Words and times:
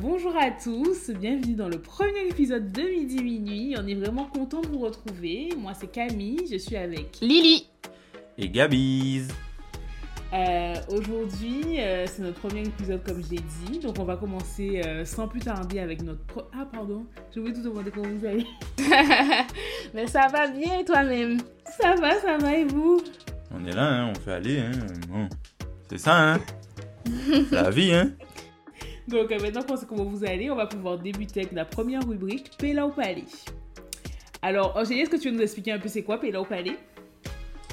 Bonjour 0.00 0.34
à 0.36 0.50
tous, 0.50 1.10
bienvenue 1.10 1.54
dans 1.54 1.68
le 1.68 1.78
premier 1.78 2.26
épisode 2.28 2.72
de 2.72 2.82
Midi 2.82 3.22
Minuit. 3.22 3.74
On 3.78 3.86
est 3.86 3.94
vraiment 3.94 4.24
content 4.24 4.60
de 4.60 4.68
vous 4.68 4.78
retrouver. 4.78 5.50
Moi 5.58 5.72
c'est 5.74 5.86
Camille, 5.86 6.46
je 6.50 6.56
suis 6.56 6.76
avec 6.76 7.18
Lily 7.20 7.68
et 8.38 8.48
Gabiz. 8.48 9.28
Euh, 10.32 10.74
Aujourd'hui, 10.88 11.78
euh, 11.78 12.06
c'est 12.06 12.22
notre 12.22 12.40
premier 12.40 12.62
épisode 12.62 13.04
comme 13.06 13.22
je 13.22 13.30
l'ai 13.30 13.42
dit, 13.66 13.78
donc 13.78 13.96
on 13.98 14.04
va 14.04 14.16
commencer 14.16 14.82
euh, 14.84 15.04
sans 15.04 15.28
plus 15.28 15.40
tarder 15.40 15.78
avec 15.78 16.02
notre... 16.02 16.24
Pro... 16.24 16.42
Ah 16.52 16.66
pardon, 16.70 17.06
je 17.34 17.40
voulais 17.40 17.52
tout 17.52 17.62
demander 17.62 17.90
comment 17.90 18.08
vous 18.08 18.26
allez. 18.26 18.46
Mais 19.94 20.06
ça 20.06 20.26
va 20.28 20.48
bien 20.48 20.82
toi-même? 20.84 21.38
Ça 21.78 21.94
va, 21.94 22.18
ça 22.20 22.38
va 22.38 22.56
et 22.56 22.64
vous? 22.64 23.00
On 23.52 23.64
est 23.64 23.74
là, 23.74 23.88
hein, 23.88 24.12
on 24.12 24.18
fait 24.18 24.32
aller. 24.32 24.58
Hein. 24.58 24.72
Bon. 25.08 25.28
C'est 25.88 25.98
ça, 25.98 26.34
hein 26.34 26.40
C'est 27.04 27.52
la 27.52 27.70
vie, 27.70 27.92
hein 27.92 28.10
Donc 29.08 29.30
euh, 29.30 29.38
maintenant 29.40 29.62
qu'on 29.62 29.76
sait 29.76 29.86
comment 29.86 30.04
vous 30.04 30.24
allez, 30.24 30.50
on 30.50 30.56
va 30.56 30.66
pouvoir 30.66 30.98
débuter 30.98 31.40
avec 31.40 31.52
la 31.52 31.64
première 31.64 32.06
rubrique, 32.06 32.50
Péla 32.58 32.86
au 32.86 32.90
palais. 32.90 33.24
Alors, 34.42 34.76
Angélie, 34.76 35.00
est-ce 35.00 35.10
que 35.10 35.16
tu 35.16 35.30
veux 35.30 35.36
nous 35.36 35.42
expliquer 35.42 35.72
un 35.72 35.78
peu 35.78 35.88
c'est 35.88 36.02
quoi 36.02 36.18
Péla 36.18 36.40
au 36.40 36.44
palais? 36.44 36.76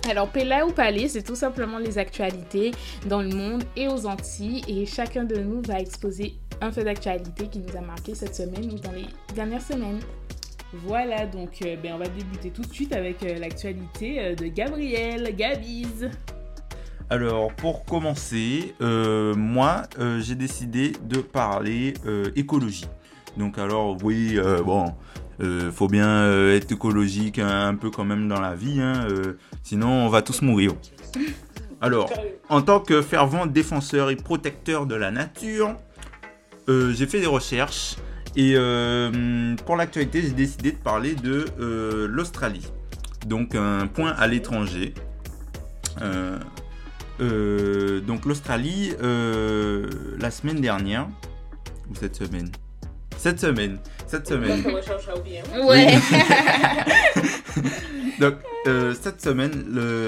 Alors, 0.10 0.30
Pela 0.30 0.66
ou 0.66 0.72
Palais, 0.72 1.08
c'est 1.08 1.22
tout 1.22 1.36
simplement 1.36 1.78
les 1.78 1.98
actualités 1.98 2.72
dans 3.08 3.22
le 3.22 3.30
monde 3.30 3.64
et 3.76 3.88
aux 3.88 4.08
Antilles. 4.08 4.64
Et 4.68 4.86
chacun 4.86 5.26
de 5.26 5.36
nous 5.36 5.62
va 5.62 5.80
exposer 5.80 6.34
un 6.60 6.72
fait 6.72 6.84
d'actualité 6.84 7.48
qui 7.48 7.60
nous 7.60 7.78
a 7.78 7.82
marqué 7.82 8.16
cette 8.16 8.36
semaine 8.36 8.72
ou 8.72 8.80
dans 8.80 8.92
les 8.92 9.06
dernières 9.36 9.62
semaines. 9.62 10.00
Voilà, 10.74 11.26
donc 11.26 11.62
euh, 11.64 11.76
ben, 11.76 11.94
on 11.96 11.98
va 11.98 12.08
débuter 12.08 12.50
tout 12.50 12.62
de 12.62 12.74
suite 12.74 12.94
avec 12.94 13.22
euh, 13.24 13.38
l'actualité 13.38 14.20
euh, 14.20 14.36
de 14.36 14.46
Gabriel, 14.48 15.36
Gabiz. 15.36 16.10
Alors, 17.12 17.54
pour 17.54 17.84
commencer, 17.84 18.74
euh, 18.80 19.36
moi, 19.36 19.82
euh, 20.00 20.22
j'ai 20.22 20.36
décidé 20.36 20.94
de 21.04 21.18
parler 21.18 21.94
euh, 22.06 22.32
écologie. 22.38 22.88
Donc, 23.36 23.58
alors, 23.58 23.98
oui, 24.02 24.40
bon, 24.66 24.94
faut 25.74 25.90
bien 25.90 26.50
être 26.52 26.72
écologique 26.72 27.38
un, 27.40 27.68
un 27.68 27.76
peu 27.76 27.90
quand 27.92 28.06
même 28.06 28.30
dans 28.30 28.40
la 28.40 28.56
vie, 28.56 28.80
hein, 28.82 29.08
sinon 29.64 29.90
on 29.90 30.10
va 30.10 30.22
tous 30.22 30.42
mourir. 30.42 30.74
Alors, 31.82 32.10
en 32.48 32.62
tant 32.62 32.80
que 32.80 33.02
fervent 33.02 33.46
défenseur 33.46 34.10
et 34.10 34.16
protecteur 34.18 34.86
de 34.86 34.96
la 34.96 35.12
nature, 35.12 35.76
j'ai 36.68 37.08
fait 37.08 37.22
des 37.22 37.28
recherches 37.28 37.96
et 38.36 38.56
pour 39.66 39.78
l'actualité, 39.78 40.22
j'ai 40.22 40.32
décidé 40.32 40.74
de 40.74 40.78
parler 40.78 41.16
de 41.16 41.46
l'Australie. 42.06 42.68
Donc, 43.26 43.56
un 43.56 43.88
point 43.88 44.12
à 44.12 44.28
l'étranger. 44.28 44.94
Donc 47.22 48.26
l'Australie, 48.26 48.94
euh, 49.02 49.88
la 50.20 50.32
semaine 50.32 50.60
dernière, 50.60 51.08
ou 51.90 51.96
cette 51.96 52.16
semaine? 52.16 52.52
Cette 53.18 53.40
semaine, 53.40 53.78
cette 54.08 54.28
semaine. 54.28 54.64
Ouais. 55.64 55.96
Donc 58.20 58.36
euh, 58.68 58.94
cette 58.94 59.22
semaine, 59.22 59.52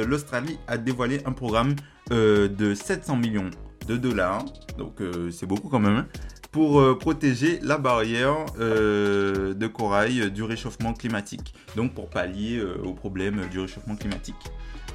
l'Australie 0.08 0.60
a 0.68 0.78
dévoilé 0.78 1.22
un 1.26 1.32
programme 1.32 1.76
euh, 2.12 2.48
de 2.48 2.76
700 2.76 3.16
millions 3.16 3.50
de 3.88 3.98
dollars, 3.98 4.46
donc 4.78 5.02
euh, 5.02 5.32
c'est 5.32 5.46
beaucoup 5.46 5.68
quand 5.68 5.80
même, 5.80 5.96
hein, 5.96 6.08
pour 6.54 6.80
euh, 6.80 6.98
protéger 6.98 7.60
la 7.64 7.78
barrière 7.78 8.46
euh, 8.60 9.56
de 9.56 9.68
corail 9.68 10.22
euh, 10.22 10.30
du 10.30 10.44
réchauffement 10.44 10.94
climatique, 10.94 11.54
donc 11.76 11.94
pour 11.94 12.10
pallier 12.10 12.64
au 12.86 12.94
problème 12.94 13.42
du 13.52 13.60
réchauffement 13.60 13.96
climatique. 13.96 14.36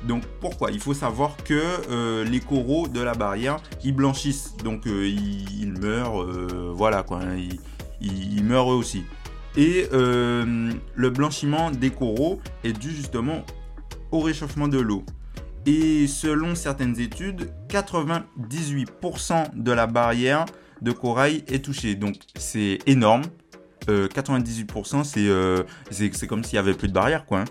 Donc 0.06 0.22
pourquoi? 0.40 0.70
Il 0.70 0.78
faut 0.78 0.94
savoir 0.94 1.36
que 1.44 2.22
les 2.22 2.38
coraux 2.38 2.86
de 2.86 3.00
la 3.00 3.14
barrière, 3.14 3.56
ils 3.82 3.92
blanchissent, 3.92 4.54
donc 4.62 4.82
ils, 4.86 5.74
meurent, 5.82 6.24
voilà 6.72 7.02
quoi, 7.02 7.18
hein, 7.22 7.36
ils, 7.36 7.58
ils- 8.00 8.44
meurent 8.44 8.70
eux 8.70 8.76
aussi. 8.76 9.02
Et 9.56 9.88
le 9.92 11.08
blanchiment 11.10 11.72
des 11.72 11.90
coraux 11.90 12.38
est 12.62 12.72
dû 12.72 12.90
justement 12.92 13.44
au 14.12 14.20
réchauffement 14.20 14.68
de 14.68 14.78
l'eau. 14.78 15.02
Et 15.66 16.06
selon 16.06 16.54
certaines 16.54 17.00
études, 17.00 17.50
98% 17.68 19.56
de 19.56 19.72
la 19.72 19.88
barrière 19.88 20.46
de 20.82 20.92
corail 20.92 21.44
est 21.48 21.64
touchée. 21.64 21.94
Donc 21.94 22.16
c'est 22.38 22.78
énorme. 22.86 23.22
Euh, 23.88 24.06
98% 24.08 25.02
c'est 25.04 25.28
euh, 25.28 25.62
c'est 25.90 26.14
c'est 26.14 26.26
comme 26.26 26.44
s'il 26.44 26.56
y 26.56 26.58
avait 26.58 26.74
plus 26.74 26.88
de 26.88 26.92
barrière 26.92 27.24
quoi. 27.24 27.40
hein. 27.40 27.44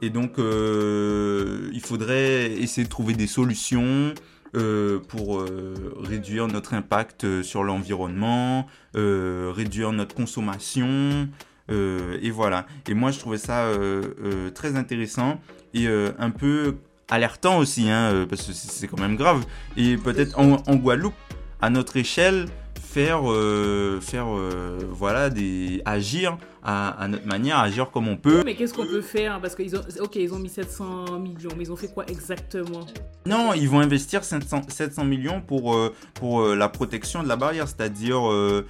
Et 0.00 0.08
donc 0.10 0.38
euh, 0.38 1.68
il 1.72 1.80
faudrait 1.80 2.50
essayer 2.52 2.84
de 2.84 2.88
trouver 2.90 3.12
des 3.14 3.26
solutions 3.26 4.14
euh, 4.56 4.98
pour 5.08 5.40
euh, 5.40 5.74
réduire 6.02 6.46
notre 6.48 6.74
impact 6.74 7.24
euh, 7.24 7.42
sur 7.42 7.62
l'environnement, 7.62 8.66
euh, 8.96 9.52
réduire 9.54 9.92
notre 9.92 10.14
consommation. 10.14 11.28
euh, 11.70 12.18
et 12.22 12.30
voilà. 12.30 12.66
Et 12.88 12.94
moi 12.94 13.10
je 13.10 13.18
trouvais 13.18 13.38
ça 13.38 13.64
euh, 13.66 14.02
euh, 14.24 14.50
très 14.50 14.76
intéressant 14.76 15.40
et 15.74 15.86
euh, 15.88 16.10
un 16.18 16.30
peu 16.30 16.76
alertant 17.10 17.58
aussi, 17.58 17.90
hein, 17.90 18.10
euh, 18.12 18.26
parce 18.26 18.42
que 18.46 18.52
c'est 18.52 18.88
quand 18.88 19.00
même 19.00 19.16
grave. 19.16 19.44
Et 19.76 19.96
peut-être 19.96 20.38
en 20.38 20.56
Guadeloupe, 20.76 21.14
à 21.60 21.68
notre 21.70 21.96
échelle, 21.96 22.46
faire, 22.92 23.30
euh, 23.30 24.00
faire 24.02 24.26
euh, 24.28 24.78
voilà, 24.90 25.30
des, 25.30 25.80
agir 25.86 26.36
à, 26.62 26.90
à 26.90 27.08
notre 27.08 27.26
manière, 27.26 27.58
agir 27.58 27.90
comme 27.90 28.08
on 28.08 28.16
peut. 28.16 28.42
Mais 28.44 28.54
qu'est-ce 28.54 28.74
qu'on 28.74 28.86
peut 28.86 29.00
faire 29.00 29.40
Parce 29.40 29.54
qu'ils 29.54 29.76
ont, 29.76 29.82
ok, 30.00 30.16
ils 30.16 30.32
ont 30.32 30.38
mis 30.38 30.48
700 30.48 31.18
millions, 31.18 31.50
mais 31.56 31.64
ils 31.64 31.72
ont 31.72 31.76
fait 31.76 31.92
quoi 31.92 32.04
exactement? 32.06 32.86
Non, 33.24 33.52
ils 33.54 33.68
vont 33.68 33.78
investir 33.78 34.24
700, 34.24 34.62
700 34.68 35.04
millions 35.04 35.40
pour, 35.40 35.74
euh, 35.74 35.94
pour 36.14 36.40
euh, 36.40 36.56
la 36.56 36.68
protection 36.68 37.22
de 37.22 37.28
la 37.28 37.36
barrière, 37.36 37.68
c'est-à-dire 37.68 38.28
euh, 38.28 38.66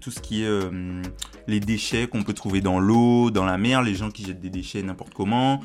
tout 0.00 0.10
ce 0.10 0.20
qui 0.20 0.44
est 0.44 0.60
les 1.46 1.60
déchets 1.60 2.06
qu'on 2.06 2.22
peut 2.22 2.32
trouver 2.32 2.60
dans 2.62 2.80
l'eau, 2.80 3.30
dans 3.30 3.44
la 3.44 3.58
mer, 3.58 3.82
les 3.82 3.94
gens 3.94 4.10
qui 4.10 4.24
jettent 4.24 4.40
des 4.40 4.50
déchets 4.50 4.82
n'importe 4.82 5.12
comment, 5.12 5.60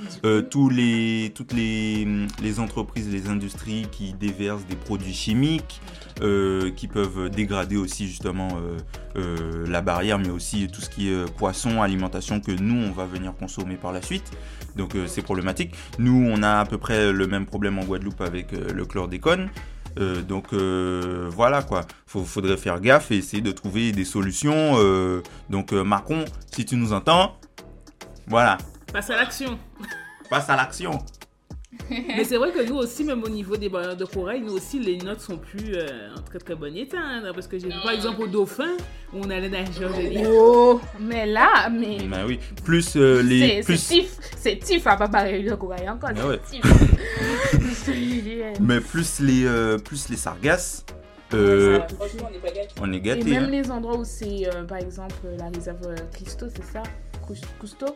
tous 0.50 0.69
les, 0.69 1.31
toutes 1.35 1.53
les, 1.53 2.08
les 2.41 2.59
entreprises, 2.59 3.09
les 3.09 3.28
industries 3.28 3.88
qui 3.91 4.13
déversent 4.13 4.66
des 4.66 4.75
produits 4.75 5.13
chimiques, 5.13 5.81
qui 6.18 6.88
peuvent 6.88 7.29
dégrader 7.29 7.78
aussi 7.78 8.08
justement 8.08 8.50
la 9.16 9.81
barrière, 9.81 10.19
mais 10.19 10.29
aussi 10.29 10.68
tout 10.68 10.81
ce 10.81 10.90
qui 10.90 11.09
est 11.09 11.09
euh, 11.09 11.25
poisson, 11.25 11.81
alimentation 11.81 12.40
que 12.40 12.52
nous, 12.52 12.88
on 12.88 12.92
va 12.92 13.06
venir 13.06 13.34
consommer 13.36 13.75
par 13.75 13.92
la 13.92 14.02
suite. 14.02 14.31
Donc 14.75 14.96
euh, 14.96 15.08
c'est 15.08 15.22
problématique. 15.22 15.75
Nous, 15.97 16.30
on 16.31 16.44
a 16.44 16.59
à 16.59 16.66
peu 16.66 16.78
près 16.78 17.12
le 17.12 17.28
même 17.28 17.46
problème 17.46 17.80
en 17.80 17.84
Guadeloupe 17.84 18.22
avec 18.22 18.53
euh, 18.53 18.72
le 18.74 18.86
chlordécone. 18.86 19.50
Donc 20.30 20.53
voilà 20.53 21.62
quoi, 21.62 21.81
Faut, 22.06 22.24
faudrait 22.24 22.56
faire 22.56 22.80
gaffe 22.80 23.12
et 23.12 23.18
essayer 23.18 23.42
de 23.42 23.52
trouver 23.52 23.92
des 23.92 24.06
solutions. 24.06 24.78
donc 25.50 25.74
Macron, 25.74 26.24
si 26.56 26.64
tu 26.64 26.78
nous 26.78 26.94
entends, 26.94 27.38
voilà, 28.26 28.58
Passe 28.94 29.09
à 29.09 29.18
l'action 29.18 29.59
passe 30.30 30.50
à 30.50 30.56
l'action. 30.56 31.00
Mais 31.90 32.24
c'est 32.24 32.38
vrai 32.38 32.52
que 32.52 32.68
nous 32.68 32.75
aussi, 32.78 33.03
même 33.03 33.24
au 33.24 33.30
niveau 33.30 33.56
des 33.56 33.69
barrières 33.69 33.96
de 33.96 34.06
corail, 34.06 34.41
nous 34.41 34.53
aussi, 34.53 34.80
les 34.80 34.97
notes 34.97 35.22
sont 35.22 35.38
plus 35.38 35.75
euh, 35.75 36.09
en 36.18 36.22
très 36.22 36.40
très 36.40 36.56
bon 36.56 36.75
état. 36.75 36.97
hein, 37.00 37.22
parce 37.34 37.47
que 37.47 37.59
j'ai 37.59 37.68
vu 37.68 37.74
par 37.84 37.91
exemple 37.91 38.24
au 38.24 38.28
Dauphin, 38.28 38.75
où 39.13 39.19
on 39.24 39.30
allait 39.30 39.50
nager, 39.50 39.85
Angélie. 39.85 40.24
Oh 40.28 40.81
Mais 41.00 41.28
là, 41.28 41.69
mais... 41.69 42.00
Bah 42.09 42.24
oui, 42.25 42.40
plus 42.66 42.96
euh, 42.96 43.22
les 43.22 43.40
C'est 43.40 43.62
c'est 43.62 43.63
plus 43.63 43.88
tif, 43.88 44.18
c'est 44.35 44.58
tif 44.58 44.88
à 44.88 44.97
pas 44.97 45.08
pareil 45.08 45.44
le 45.44 45.56
courrier 45.58 45.88
encore, 45.88 46.09
Ah 46.19 46.28
ouais. 46.28 46.40
mais 48.62 48.79
plus 48.81 49.19
les 49.19 49.46
euh, 49.46 49.78
plus 49.78 50.09
les 50.09 50.18
sargasses, 50.18 50.84
euh, 51.35 51.79
on 52.81 52.91
est 52.91 52.97
Et 52.97 53.02
gâté. 53.02 53.24
même 53.25 53.44
hein. 53.44 53.47
les 53.52 53.69
endroits 53.69 53.97
où 53.97 54.03
c'est, 54.03 54.47
euh, 54.47 54.63
par 54.63 54.79
exemple, 54.79 55.13
la 55.38 55.50
réserve 55.50 55.94
Christo, 56.13 56.47
c'est 56.50 56.66
ça? 56.66 56.81
Cous- 57.28 57.46
Cousteau 57.59 57.96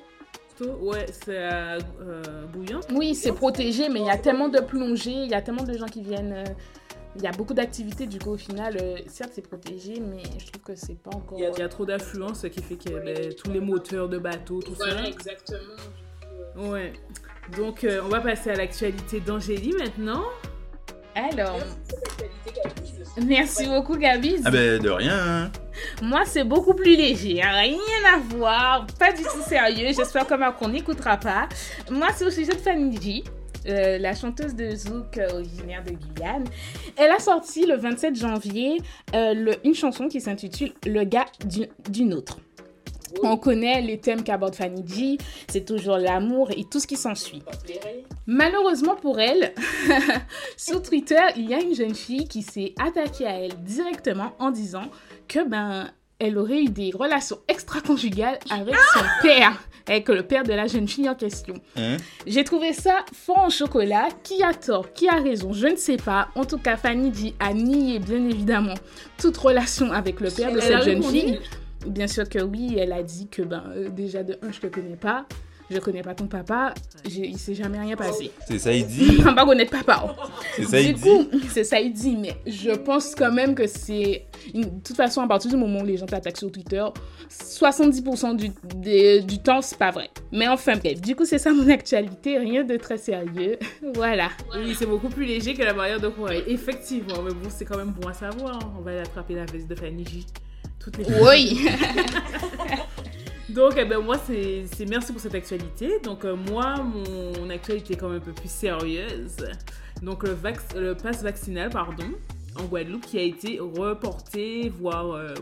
Ouais, 0.82 1.06
c'est 1.12 1.38
euh, 1.38 1.80
euh, 2.02 2.46
bouillant. 2.52 2.80
Oui, 2.94 3.16
c'est 3.16 3.32
protégé, 3.34 3.90
mais 3.90 4.00
il 4.02 4.06
y 4.06 4.10
a 4.10 4.18
tellement 4.18 4.50
de 4.50 4.60
plongées, 4.60 5.12
il 5.12 5.30
y 5.30 5.34
a 5.34 5.42
tellement 5.42 5.64
de 5.64 5.78
gens 5.78 5.86
qui 5.88 6.02
viennent. 6.02 6.34
euh, 6.34 6.44
il 7.16 7.22
y 7.22 7.28
a 7.28 7.32
beaucoup 7.32 7.54
d'activités, 7.54 8.08
du 8.08 8.18
coup, 8.18 8.32
au 8.32 8.38
final, 8.38 8.76
euh, 8.82 8.98
certes, 9.08 9.34
c'est 9.36 9.48
protégé, 9.48 10.00
mais 10.00 10.24
je 10.40 10.48
trouve 10.52 10.64
que 10.64 10.76
c'est 10.76 10.98
pas 10.98 11.12
encore. 11.14 11.38
Il 11.38 11.42
y 11.42 11.60
y 11.60 11.62
a 11.62 11.70
trop 11.70 11.86
d'affluence, 11.86 12.40
ce 12.42 12.48
qui 12.48 12.62
fait 12.64 12.76
que 12.76 12.90
ben, 13.06 13.32
tous 13.36 13.52
les 13.52 13.60
moteurs 13.60 14.10
de 14.10 14.18
bateaux, 14.18 14.62
tout 14.62 14.74
ça. 14.76 15.06
exactement. 15.06 15.60
Ouais. 16.58 16.94
Donc, 17.56 17.84
euh, 17.84 18.02
on 18.04 18.10
va 18.10 18.20
passer 18.20 18.50
à 18.50 18.56
l'actualité 18.56 19.20
d'Angélie 19.20 19.74
maintenant. 19.78 20.24
Alors. 21.16 21.60
Merci 23.24 23.68
beaucoup, 23.68 23.96
Gabi. 23.96 24.38
Ah 24.46 24.50
ben 24.50 24.82
de 24.82 24.90
rien. 24.90 25.52
Moi, 26.02 26.22
c'est 26.26 26.44
beaucoup 26.44 26.74
plus 26.74 26.96
léger, 26.96 27.42
hein, 27.42 27.52
rien 27.54 27.78
à 28.14 28.18
voir, 28.36 28.88
pas 29.00 29.12
du 29.12 29.24
tout 29.24 29.42
sérieux. 29.48 29.88
J'espère 29.96 30.26
que 30.28 30.34
qu'on 30.58 30.70
n'écoutera 30.70 31.18
pas. 31.18 31.48
Moi, 31.92 32.08
c'est 32.16 32.26
au 32.26 32.30
sujet 32.32 32.52
de 32.54 32.58
Fanny 32.58 33.24
euh, 33.68 33.98
la 33.98 34.14
chanteuse 34.14 34.56
de 34.56 34.72
Zouk 34.76 35.18
euh, 35.18 35.30
originaire 35.36 35.84
de 35.84 35.92
Guyane. 35.92 36.44
Elle 36.98 37.12
a 37.12 37.20
sorti 37.20 37.66
le 37.66 37.78
27 37.78 38.16
janvier 38.16 38.82
euh, 39.16 39.54
une 39.64 39.74
chanson 39.74 40.08
qui 40.10 40.20
s'intitule 40.20 40.74
Le 40.86 41.04
gars 41.06 41.26
du- 41.46 41.68
d'une 41.90 42.14
autre. 42.14 42.40
On 43.22 43.38
connaît 43.38 43.82
les 43.82 44.00
thèmes 44.00 44.24
qu'aborde 44.24 44.56
Fanny 44.56 44.84
G, 44.88 45.18
c'est 45.48 45.66
toujours 45.66 45.98
l'amour 45.98 46.50
et 46.56 46.64
tout 46.64 46.80
ce 46.80 46.88
qui 46.88 46.96
s'ensuit. 46.96 47.44
Malheureusement 48.26 48.96
pour 48.96 49.20
elle, 49.20 49.54
sur 50.58 50.82
Twitter, 50.82 51.22
il 51.36 51.50
y 51.50 51.54
a 51.54 51.62
une 51.62 51.76
jeune 51.76 51.96
fille 51.96 52.28
qui 52.28 52.42
s'est 52.42 52.74
attaquée 52.82 53.28
à 53.28 53.40
elle 53.40 53.56
directement 53.64 54.34
en 54.40 54.52
disant 54.52 54.90
que 55.28 55.48
ben 55.48 55.90
elle 56.20 56.38
aurait 56.38 56.62
eu 56.64 56.70
des 56.70 56.92
relations 56.94 57.38
extra-conjugales 57.50 58.40
avec 58.50 58.76
son 58.94 59.04
père, 59.22 59.62
avec 59.88 60.08
le 60.08 60.24
père 60.24 60.44
de 60.44 60.54
la 60.54 60.68
jeune 60.68 60.88
fille 60.88 61.10
en 61.10 61.16
question. 61.16 61.56
Hein? 61.76 61.98
J'ai 62.26 62.46
trouvé 62.46 62.72
ça 62.72 63.04
fort 63.14 63.40
en 63.40 63.50
chocolat. 63.50 64.08
Qui 64.24 64.42
a 64.42 64.54
tort? 64.54 64.94
Qui 64.94 65.10
a 65.10 65.16
raison? 65.16 65.52
Je 65.52 65.68
ne 65.68 65.76
sais 65.76 65.98
pas. 65.98 66.30
En 66.36 66.46
tout 66.46 66.60
cas, 66.60 66.78
Fanny 66.78 67.10
dit 67.10 67.36
a 67.42 67.54
nié, 67.54 68.00
bien 68.00 68.24
évidemment, 68.30 68.76
toute 69.18 69.36
relation 69.36 69.92
avec 69.92 70.22
le 70.22 70.30
père 70.30 70.54
de 70.54 70.62
cette 70.62 70.84
jeune 70.84 71.04
fille. 71.04 71.40
Bien 71.88 72.08
sûr 72.08 72.28
que 72.30 72.40
oui, 72.40 72.76
elle 72.80 72.94
a 72.94 73.04
dit 73.04 73.28
que 73.28 73.42
ben 73.42 73.64
euh, 73.76 73.90
déjà 73.90 74.24
de 74.24 74.38
un, 74.42 74.52
je 74.52 74.60
te 74.60 74.68
connais 74.68 74.96
pas. 74.96 75.26
Je 75.72 75.80
connais 75.80 76.02
pas 76.04 76.14
ton 76.14 76.28
papa. 76.28 76.74
Il 77.10 77.38
s'est 77.40 77.56
jamais 77.56 77.80
rien 77.80 77.96
passé. 77.96 78.30
C'est 78.48 78.60
ça, 78.60 78.72
il 78.74 78.86
dit. 78.86 79.16
On 79.20 79.24
va 79.24 79.34
pas 79.34 79.46
connaître 79.46 79.72
papa. 79.72 80.04
oh. 80.06 80.22
C'est 80.58 80.66
ça, 80.66 80.80
du 80.82 80.88
il 80.90 80.94
dit. 80.94 81.02
coup, 81.02 81.28
c'est 81.50 81.64
ça, 81.64 81.80
il 81.80 81.94
dit, 81.94 82.18
mais 82.18 82.36
je 82.46 82.72
pense 82.72 83.16
quand 83.16 83.32
même 83.32 83.56
que 83.56 83.66
c'est. 83.66 84.26
une- 84.54 84.64
De 84.66 84.84
toute 84.84 84.96
façon, 84.98 85.22
à 85.22 85.28
partir 85.28 85.50
du 85.50 85.56
moment 85.58 85.80
où 85.80 85.86
les 85.86 85.96
gens 85.98 86.06
t'attaquent 86.06 86.38
sur 86.38 86.52
Twitter, 86.52 86.84
70% 87.30 88.36
du, 88.36 88.52
des- 88.76 89.22
du 89.22 89.40
temps, 89.40 89.62
c'est 89.62 89.78
pas 89.78 89.92
vrai. 89.92 90.10
Mais 90.32 90.48
enfin, 90.48 90.76
bref, 90.78 91.00
du 91.02 91.16
coup, 91.16 91.26
c'est 91.26 91.38
ça 91.40 91.52
mon 91.54 91.68
actualité, 91.70 92.38
rien 92.38 92.64
de 92.64 92.76
très 92.78 92.98
sérieux. 92.98 93.58
voilà. 93.96 94.30
Oui, 94.56 94.76
c'est 94.78 94.86
beaucoup 94.86 95.10
plus 95.10 95.26
léger 95.26 95.54
que 95.54 95.64
la 95.64 95.74
barrière 95.74 96.00
de 96.00 96.10
Corée. 96.10 96.44
Effectivement, 96.48 97.22
mais 97.24 97.34
bon, 97.34 97.50
c'est 97.50 97.66
quand 97.66 97.78
même 97.78 97.92
bon 98.00 98.08
à 98.10 98.14
savoir. 98.14 98.60
On 98.78 98.82
va 98.82 98.92
aller 98.92 99.00
attraper 99.00 99.34
la 99.36 99.46
veste 99.46 99.68
de 99.68 99.76
Fanny 99.76 100.06
J. 100.06 100.26
Toutes 100.84 100.98
les 100.98 101.06
Oui. 101.22 101.68
Donc, 103.50 103.74
eh 103.78 103.86
ben, 103.86 104.00
moi, 104.00 104.18
c'est 104.18 104.66
merci 104.90 105.12
pour 105.12 105.22
cette 105.22 105.36
actualité. 105.36 106.00
Donc, 106.04 106.26
euh, 106.26 106.36
moi, 106.36 106.76
mon 106.78 107.50
actualité 107.50 107.94
est 107.94 107.98
quand 107.98 108.10
même 108.10 108.18
un 108.18 108.22
peu 108.26 108.32
plus 108.34 108.50
sérieuse. 108.50 109.36
Donc, 110.02 110.24
le, 110.24 110.34
vac- 110.34 110.76
le 110.76 110.96
pass 110.96 111.22
vaccinal, 111.22 111.70
pardon, 111.70 112.06
en 112.60 112.64
Guadeloupe, 112.64 113.06
qui 113.06 113.20
a 113.20 113.22
été 113.22 113.60
reporté, 113.60 114.70
voire 114.70 115.12
euh, 115.12 115.34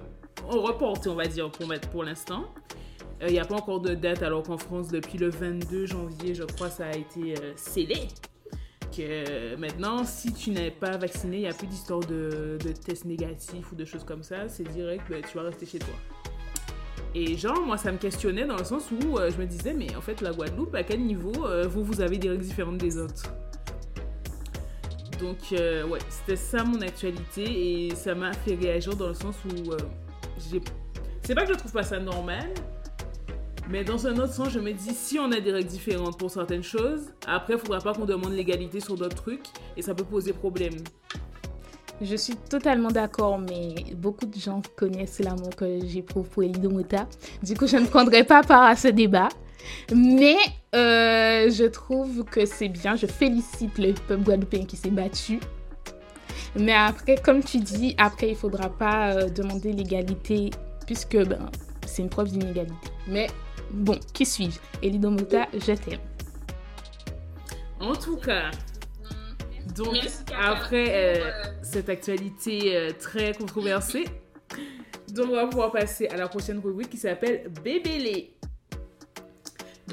reporté, 0.45 1.09
on 1.09 1.15
va 1.15 1.25
dire, 1.27 1.49
pour, 1.51 1.67
pour 1.91 2.03
l'instant. 2.03 2.45
Euh, 3.21 3.27
Il 3.27 3.33
n'y 3.33 3.39
a 3.39 3.45
pas 3.45 3.55
encore 3.55 3.79
de 3.79 3.93
date, 3.95 4.23
alors 4.23 4.43
qu'en 4.43 4.57
France, 4.57 4.89
depuis 4.89 5.17
le 5.17 5.29
22 5.29 5.85
janvier, 5.85 6.35
je 6.35 6.43
crois, 6.43 6.69
ça 6.69 6.87
a 6.87 6.95
été 6.95 7.35
scellé. 7.55 8.07
Que 8.95 9.01
euh, 9.01 9.57
maintenant, 9.57 10.03
si 10.03 10.33
tu 10.33 10.49
n'es 10.49 10.69
pas 10.69 10.97
vacciné, 10.97 11.37
il 11.37 11.41
n'y 11.43 11.47
a 11.47 11.53
plus 11.53 11.67
d'histoire 11.67 12.01
de, 12.01 12.57
de 12.61 12.71
tests 12.73 13.05
négatifs 13.05 13.71
ou 13.71 13.75
de 13.75 13.85
choses 13.85 14.03
comme 14.03 14.21
ça. 14.21 14.49
C'est 14.49 14.67
direct, 14.67 15.05
ben, 15.09 15.21
tu 15.21 15.37
vas 15.37 15.43
rester 15.43 15.65
chez 15.65 15.79
toi. 15.79 15.93
Et 17.15 17.37
genre, 17.37 17.61
moi, 17.61 17.77
ça 17.77 17.91
me 17.91 17.97
questionnait 17.97 18.45
dans 18.45 18.57
le 18.57 18.65
sens 18.65 18.91
où 18.91 19.17
euh, 19.17 19.31
je 19.31 19.37
me 19.37 19.45
disais, 19.45 19.73
mais 19.73 19.95
en 19.95 20.01
fait, 20.01 20.19
la 20.19 20.31
Guadeloupe, 20.31 20.75
à 20.75 20.83
quel 20.83 21.01
niveau 21.01 21.45
euh, 21.45 21.67
vous, 21.67 21.85
vous 21.85 22.01
avez 22.01 22.17
des 22.17 22.29
règles 22.29 22.43
différentes 22.43 22.79
des 22.79 22.97
autres? 22.97 23.23
Donc, 25.19 25.37
ouais, 25.51 25.99
c'était 26.09 26.35
ça 26.35 26.63
mon 26.63 26.81
actualité 26.81 27.85
et 27.85 27.95
ça 27.95 28.15
m'a 28.15 28.33
fait 28.33 28.55
réagir 28.55 28.95
dans 28.95 29.09
le 29.09 29.13
sens 29.13 29.35
où 29.45 29.71
j'ai. 30.49 30.59
C'est 31.21 31.35
pas 31.35 31.45
que 31.45 31.53
je 31.53 31.59
trouve 31.59 31.71
pas 31.71 31.83
ça 31.83 31.99
normal, 31.99 32.51
mais 33.69 33.83
dans 33.83 34.07
un 34.07 34.17
autre 34.17 34.33
sens, 34.33 34.49
je 34.49 34.59
me 34.59 34.73
dis, 34.73 34.93
si 34.93 35.19
on 35.19 35.31
a 35.31 35.39
des 35.39 35.51
règles 35.51 35.69
différentes 35.69 36.17
pour 36.17 36.29
certaines 36.29 36.63
choses, 36.63 37.13
après, 37.27 37.53
il 37.53 37.59
faudra 37.59 37.79
pas 37.79 37.93
qu'on 37.93 38.05
demande 38.05 38.33
l'égalité 38.33 38.79
sur 38.79 38.95
d'autres 38.95 39.15
trucs 39.15 39.45
et 39.77 39.81
ça 39.81 39.93
peut 39.93 40.03
poser 40.03 40.33
problème. 40.33 40.75
Je 42.01 42.15
suis 42.15 42.35
totalement 42.35 42.89
d'accord, 42.89 43.37
mais 43.37 43.75
beaucoup 43.95 44.25
de 44.25 44.39
gens 44.39 44.61
connaissent 44.75 45.19
l'amour 45.19 45.55
que 45.55 45.85
j'éprouve 45.85 46.27
pour 46.27 46.41
Elie 46.41 46.67
Mota. 46.67 47.07
Du 47.43 47.55
coup, 47.55 47.67
je 47.67 47.77
ne 47.77 47.85
prendrai 47.85 48.23
pas 48.23 48.41
part 48.41 48.63
à 48.63 48.75
ce 48.75 48.87
débat. 48.87 49.29
Mais 49.93 50.35
euh, 50.73 51.49
je 51.51 51.65
trouve 51.65 52.23
que 52.25 52.47
c'est 52.47 52.69
bien. 52.69 52.95
Je 52.95 53.05
félicite 53.05 53.77
le 53.77 53.93
peuple 53.93 54.23
guadeloupéen 54.23 54.65
qui 54.65 54.77
s'est 54.77 54.89
battu. 54.89 55.39
Mais 56.55 56.73
après, 56.73 57.15
comme 57.15 57.43
tu 57.43 57.59
dis, 57.59 57.93
après, 57.99 58.29
il 58.29 58.35
faudra 58.35 58.69
pas 58.69 59.11
euh, 59.13 59.29
demander 59.29 59.71
l'égalité, 59.71 60.49
puisque 60.85 61.17
ben, 61.17 61.49
c'est 61.91 62.01
une 62.01 62.09
preuve 62.09 62.29
d'inégalité. 62.29 62.75
Mais 63.07 63.27
bon, 63.71 63.99
qui 64.13 64.25
suis-je? 64.25 64.59
Elie 64.85 64.99
Mota, 64.99 65.47
je 65.53 65.73
t'aime. 65.73 65.99
En 67.79 67.93
tout 67.95 68.17
cas, 68.17 68.51
donc 69.75 69.93
Merci, 69.93 70.23
Kaka. 70.25 70.51
après 70.51 70.85
euh, 70.89 71.31
cette 71.63 71.89
actualité 71.89 72.75
euh, 72.77 72.89
très 72.97 73.33
controversée, 73.33 74.05
donc 75.13 75.29
on 75.31 75.35
va 75.35 75.47
pouvoir 75.47 75.71
passer 75.71 76.07
à 76.07 76.17
la 76.17 76.27
prochaine 76.27 76.59
rubrique 76.59 76.89
qui 76.89 76.97
s'appelle 76.97 77.49
Bébélé. 77.63 78.33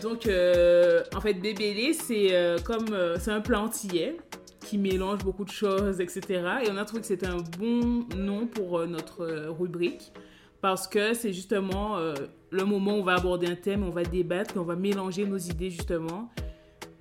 Donc 0.03 0.27
euh, 0.27 1.03
en 1.17 1.21
fait 1.21 1.35
Bébélé 1.35 1.93
c'est 1.93 2.29
euh, 2.35 2.59
comme 2.59 2.93
euh, 2.93 3.17
c'est 3.19 3.33
un 3.33 3.41
plat 3.41 3.61
antillais 3.61 4.17
qui 4.61 4.79
mélange 4.79 5.25
beaucoup 5.25 5.45
de 5.45 5.51
choses 5.51 6.01
etc. 6.01 6.21
Et 6.65 6.71
on 6.71 6.77
a 6.77 6.85
trouvé 6.85 7.01
que 7.01 7.07
c'était 7.09 7.27
un 7.27 7.39
bon 7.59 8.07
nom 8.17 8.47
pour 8.47 8.79
euh, 8.79 8.87
notre 8.87 9.23
euh, 9.25 9.51
rubrique 9.51 10.13
parce 10.61 10.89
que 10.89 11.15
c'est 11.15 11.33
justement 11.33 11.97
euh, 11.97 12.15
le 12.51 12.65
moment 12.65 12.93
où 12.93 13.01
on 13.01 13.05
va 13.05 13.15
aborder 13.15 13.47
un 13.47 13.55
thème, 13.55 13.85
on 13.85 13.91
va 13.91 14.03
débattre, 14.03 14.55
on 14.57 14.63
va 14.63 14.77
mélanger 14.77 15.25
nos 15.25 15.39
idées 15.39 15.71
justement 15.71 16.31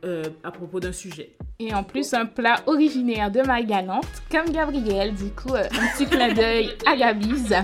euh, 0.05 0.23
à 0.43 0.51
propos 0.51 0.79
d'un 0.79 0.91
sujet. 0.91 1.35
Et 1.59 1.73
en 1.73 1.83
plus, 1.83 2.13
un 2.13 2.27
plat 2.27 2.61
originaire 2.67 3.31
de 3.31 3.41
ma 3.41 3.63
galante, 3.63 4.05
comme 4.29 4.51
Gabriel. 4.51 5.15
Du 5.15 5.31
coup, 5.31 5.55
euh, 5.55 5.63
un 5.63 5.97
petit 5.97 6.05
clin 6.05 6.33
d'œil 6.33 6.69
à 6.85 6.95
Gabiz. 6.95 7.55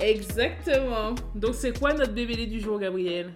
Exactement. 0.00 1.16
Donc 1.34 1.54
c'est 1.54 1.76
quoi 1.76 1.92
notre 1.94 2.12
bébélé 2.12 2.46
du 2.46 2.60
jour, 2.60 2.78
Gabriel? 2.78 3.32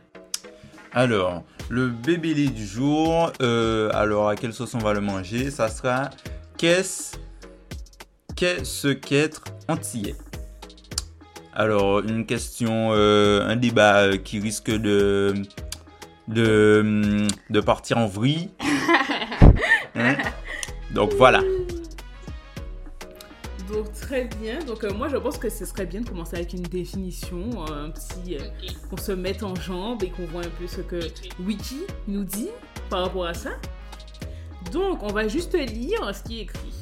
Alors, 0.93 1.43
le 1.69 1.89
bébélé 1.89 2.49
du 2.49 2.65
jour, 2.65 3.33
euh, 3.41 3.91
alors 3.93 4.29
à 4.29 4.37
quelle 4.37 4.53
sauce 4.53 4.75
on 4.75 4.79
va 4.79 4.93
le 4.93 5.01
manger? 5.01 5.51
Ça 5.51 5.69
sera 5.69 6.11
qu'est-ce 6.59 7.17
qu'est-ce 8.37 8.89
qu'être 8.89 9.43
antillais? 9.69 10.15
Alors, 11.55 12.01
une 12.01 12.25
question, 12.25 12.91
euh, 12.93 13.47
un 13.47 13.57
débat 13.57 14.05
euh, 14.05 14.17
qui 14.17 14.41
risque 14.41 14.71
de, 14.71 15.35
de, 16.29 17.27
de 17.51 17.61
partir 17.61 17.99
en 17.99 18.07
vrille. 18.07 18.51
Hein 19.95 20.17
Donc 20.95 21.13
voilà. 21.19 21.43
Donc 23.73 23.93
très 23.93 24.25
bien. 24.41 24.59
Donc 24.61 24.85
euh, 24.85 24.93
moi 24.93 25.09
je 25.09 25.17
pense 25.17 25.39
que 25.39 25.49
ce 25.49 25.65
serait 25.65 25.87
bien 25.87 26.01
de 26.01 26.09
commencer 26.09 26.37
avec 26.37 26.53
une 26.53 26.63
définition, 26.63 27.65
euh, 27.69 27.87
un 27.87 27.91
petit, 27.91 28.37
euh, 28.37 28.41
qu'on 28.91 28.97
se 28.97 29.13
mette 29.13 29.43
en 29.43 29.55
jambe 29.55 30.03
et 30.03 30.11
qu'on 30.11 30.27
voit 30.27 30.43
un 30.43 30.51
peu 30.59 30.67
ce 30.67 30.81
que 30.83 31.01
Wiki 31.41 31.81
nous 32.07 32.25
dit 32.25 32.51
par 32.91 33.03
rapport 33.03 33.27
à 33.27 33.35
ça. 33.35 33.51
Donc 34.73 35.03
on 35.03 35.13
va 35.13 35.27
juste 35.29 35.55
lire 35.55 36.15
ce 36.15 36.23
qui 36.23 36.41
est 36.41 36.43
écrit. 36.43 36.82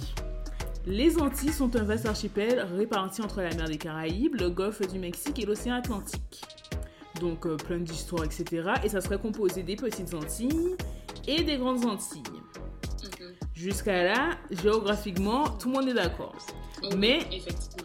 Les 0.90 1.20
Antilles 1.20 1.52
sont 1.52 1.76
un 1.76 1.84
vaste 1.84 2.06
archipel 2.06 2.66
réparti 2.76 3.22
entre 3.22 3.42
la 3.42 3.54
mer 3.54 3.68
des 3.68 3.78
Caraïbes, 3.78 4.34
le 4.40 4.50
golfe 4.50 4.82
du 4.90 4.98
Mexique 4.98 5.38
et 5.38 5.46
l'océan 5.46 5.76
Atlantique. 5.76 6.42
Donc 7.20 7.46
euh, 7.46 7.56
plein 7.56 7.78
d'histoires, 7.78 8.24
etc. 8.24 8.72
Et 8.82 8.88
ça 8.88 9.00
serait 9.00 9.20
composé 9.20 9.62
des 9.62 9.76
petites 9.76 10.12
Antilles 10.12 10.74
et 11.28 11.44
des 11.44 11.58
grandes 11.58 11.84
Antilles. 11.84 12.24
Jusqu'à 13.54 14.02
là, 14.02 14.30
géographiquement, 14.50 15.50
tout 15.50 15.68
le 15.68 15.74
monde 15.76 15.88
est 15.90 15.94
d'accord. 15.94 16.34
Mais 16.96 17.20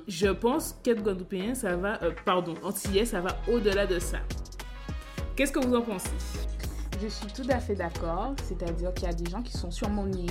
je 0.07 0.29
pense 0.29 0.75
qu'être 0.81 1.03
guadeloupéen, 1.03 1.53
ça 1.53 1.75
va, 1.75 2.01
euh, 2.01 2.11
pardon, 2.25 2.55
antillais, 2.63 3.05
ça 3.05 3.21
va 3.21 3.37
au-delà 3.47 3.85
de 3.85 3.99
ça. 3.99 4.17
Qu'est-ce 5.35 5.51
que 5.51 5.63
vous 5.63 5.75
en 5.75 5.83
pensez? 5.83 6.09
Je 6.99 7.07
suis 7.07 7.27
tout 7.27 7.47
à 7.49 7.59
fait 7.59 7.75
d'accord. 7.75 8.33
C'est-à-dire 8.45 8.91
qu'il 8.95 9.07
y 9.07 9.11
a 9.11 9.13
des 9.13 9.29
gens 9.29 9.43
qui 9.43 9.55
sont 9.55 9.69
sûrement 9.69 10.07
nés 10.07 10.25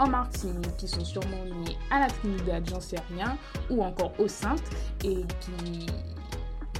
en 0.00 0.08
Martinique, 0.08 0.76
qui 0.78 0.88
sont 0.88 1.04
sûrement 1.04 1.44
nés 1.44 1.76
à 1.90 2.00
la 2.00 2.06
Trinidad, 2.08 2.68
j'en 2.68 2.80
sais 2.80 2.96
rien, 3.14 3.36
ou 3.68 3.84
encore 3.84 4.12
au 4.18 4.26
Sainte, 4.26 4.62
et 5.04 5.16
qui 5.40 5.86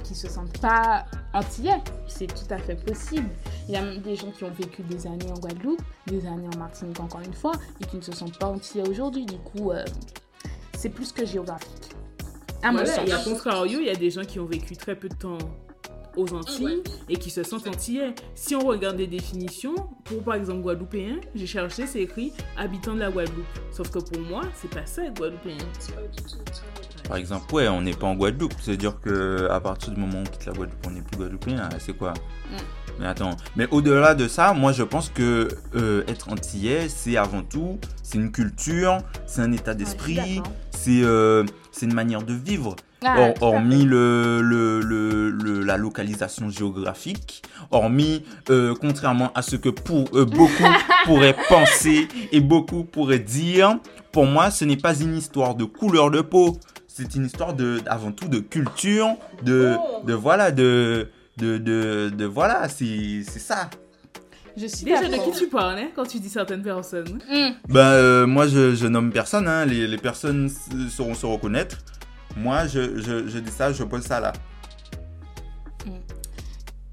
qui 0.03 0.15
se 0.15 0.27
sentent 0.27 0.59
pas 0.59 1.05
antillais. 1.33 1.81
C'est 2.07 2.27
tout 2.27 2.51
à 2.51 2.57
fait 2.57 2.75
possible. 2.75 3.29
Il 3.67 3.75
y 3.75 3.77
a 3.77 3.81
même 3.81 3.99
des 3.99 4.15
gens 4.15 4.31
qui 4.31 4.43
ont 4.43 4.51
vécu 4.51 4.81
des 4.81 5.07
années 5.07 5.31
en 5.31 5.39
Guadeloupe, 5.39 5.81
des 6.07 6.25
années 6.25 6.49
en 6.53 6.57
Martinique 6.57 6.99
encore 6.99 7.21
une 7.21 7.33
fois, 7.33 7.53
et 7.79 7.85
qui 7.85 7.95
ne 7.95 8.01
se 8.01 8.11
sentent 8.11 8.37
pas 8.37 8.47
antillais 8.47 8.87
aujourd'hui. 8.89 9.25
Du 9.25 9.37
coup, 9.37 9.71
euh, 9.71 9.85
c'est 10.75 10.89
plus 10.89 11.11
que 11.13 11.25
géographique. 11.25 11.95
À 12.63 12.71
mon 12.71 12.79
Voilà, 12.79 12.91
sens. 12.91 13.07
Et 13.07 13.13
à 13.13 13.19
contrario, 13.19 13.79
il 13.79 13.85
y 13.85 13.89
a 13.89 13.95
des 13.95 14.09
gens 14.09 14.23
qui 14.23 14.39
ont 14.39 14.45
vécu 14.45 14.75
très 14.75 14.95
peu 14.95 15.07
de 15.07 15.15
temps 15.15 15.37
aux 16.17 16.33
Antilles 16.33 16.81
et 17.09 17.15
qui 17.17 17.29
se 17.29 17.43
sentent 17.43 17.67
antillais. 17.67 18.13
Si 18.35 18.55
on 18.55 18.59
regarde 18.65 18.97
les 18.97 19.07
définitions, 19.07 19.75
pour 20.05 20.23
par 20.23 20.35
exemple 20.35 20.61
guadeloupéen, 20.61 21.17
j'ai 21.35 21.47
cherché, 21.47 21.87
c'est 21.87 22.01
écrit 22.01 22.33
habitant 22.57 22.93
de 22.93 22.99
la 22.99 23.11
Guadeloupe. 23.11 23.45
Sauf 23.71 23.89
que 23.89 23.99
pour 23.99 24.19
moi, 24.21 24.41
c'est 24.55 24.69
pas 24.69 24.85
ça 24.85 25.03
être 25.05 25.15
guadeloupéen. 25.15 25.57
Par 27.07 27.17
exemple, 27.17 27.53
ouais, 27.53 27.67
on 27.67 27.81
n'est 27.81 27.93
pas 27.93 28.07
en 28.07 28.15
Guadeloupe. 28.15 28.53
C'est-à-dire 28.61 28.99
que 28.99 29.47
à 29.49 29.59
partir 29.59 29.93
du 29.93 29.99
moment 29.99 30.19
où 30.19 30.21
on 30.21 30.23
quitte 30.23 30.45
la 30.45 30.53
Guadeloupe, 30.53 30.87
on 30.87 30.91
n'est 30.91 31.01
plus 31.01 31.17
guadeloupéen. 31.17 31.59
hein, 31.59 31.69
C'est 31.79 31.97
quoi? 31.97 32.13
Mais 32.99 33.07
attends. 33.07 33.35
Mais 33.55 33.67
au-delà 33.71 34.13
de 34.15 34.27
ça, 34.27 34.53
moi, 34.53 34.71
je 34.73 34.83
pense 34.83 35.09
que 35.09 35.47
euh, 35.75 36.03
être 36.07 36.29
antillais, 36.29 36.87
c'est 36.87 37.17
avant 37.17 37.41
tout, 37.41 37.79
c'est 38.03 38.17
une 38.17 38.31
culture, 38.31 38.97
c'est 39.25 39.41
un 39.41 39.51
état 39.51 39.71
Ouais, 39.71 39.77
d'esprit, 39.77 40.41
c'est 40.71 41.01
euh, 41.03 41.43
c'est 41.71 41.85
une 41.85 41.93
manière 41.93 42.21
de 42.23 42.33
vivre. 42.33 42.75
Ah, 43.03 43.33
hormis 43.41 43.83
le, 43.83 44.41
le, 44.41 44.79
le- 44.81 45.29
le- 45.31 45.61
la 45.63 45.75
localisation 45.77 46.49
géographique, 46.49 47.41
hormis, 47.71 48.23
euh, 48.51 48.75
contrairement 48.79 49.31
à 49.33 49.41
ce 49.41 49.55
que 49.55 49.69
pour, 49.69 50.05
euh, 50.13 50.25
beaucoup 50.25 50.63
pourraient 51.05 51.35
penser 51.49 52.07
et 52.31 52.39
beaucoup 52.41 52.83
pourraient 52.83 53.17
dire, 53.19 53.79
pour 54.11 54.25
moi, 54.27 54.51
ce 54.51 54.65
n'est 54.65 54.77
pas 54.77 54.93
une 54.99 55.15
histoire 55.17 55.55
de 55.55 55.63
couleur 55.65 56.11
de 56.11 56.21
peau. 56.21 56.57
C'est 56.87 57.15
une 57.15 57.25
histoire 57.25 57.53
de, 57.55 57.81
avant 57.87 58.11
tout 58.11 58.27
de 58.27 58.39
culture, 58.39 59.07
de, 59.43 59.75
de 60.05 60.13
voilà, 60.13 60.51
de, 60.51 61.07
de, 61.37 61.57
de, 61.57 62.11
de 62.15 62.25
voilà, 62.25 62.67
c'est 62.69 63.23
ça. 63.23 63.69
Je 64.57 64.67
suis 64.67 64.83
Déjà, 64.83 65.07
de 65.07 65.15
qui 65.15 65.31
tu 65.39 65.47
parles 65.47 65.79
hein, 65.79 65.87
quand 65.95 66.05
tu 66.05 66.19
dis 66.19 66.27
certaines 66.29 66.61
personnes 66.61 67.19
Hum, 67.31 67.53
Ben, 67.69 67.79
euh, 67.79 68.27
moi, 68.27 68.47
je, 68.47 68.75
je 68.75 68.85
nomme 68.85 69.11
personne, 69.11 69.47
hein. 69.47 69.65
les, 69.65 69.87
les 69.87 69.97
personnes 69.97 70.49
sauront 70.89 71.15
se 71.15 71.25
reconnaître. 71.25 71.77
Moi, 72.35 72.67
je, 72.67 72.99
je, 72.99 73.39
dis 73.39 73.51
ça, 73.51 73.71
je 73.71 73.83
pose 73.83 74.03
ça 74.03 74.19
là. 74.19 74.33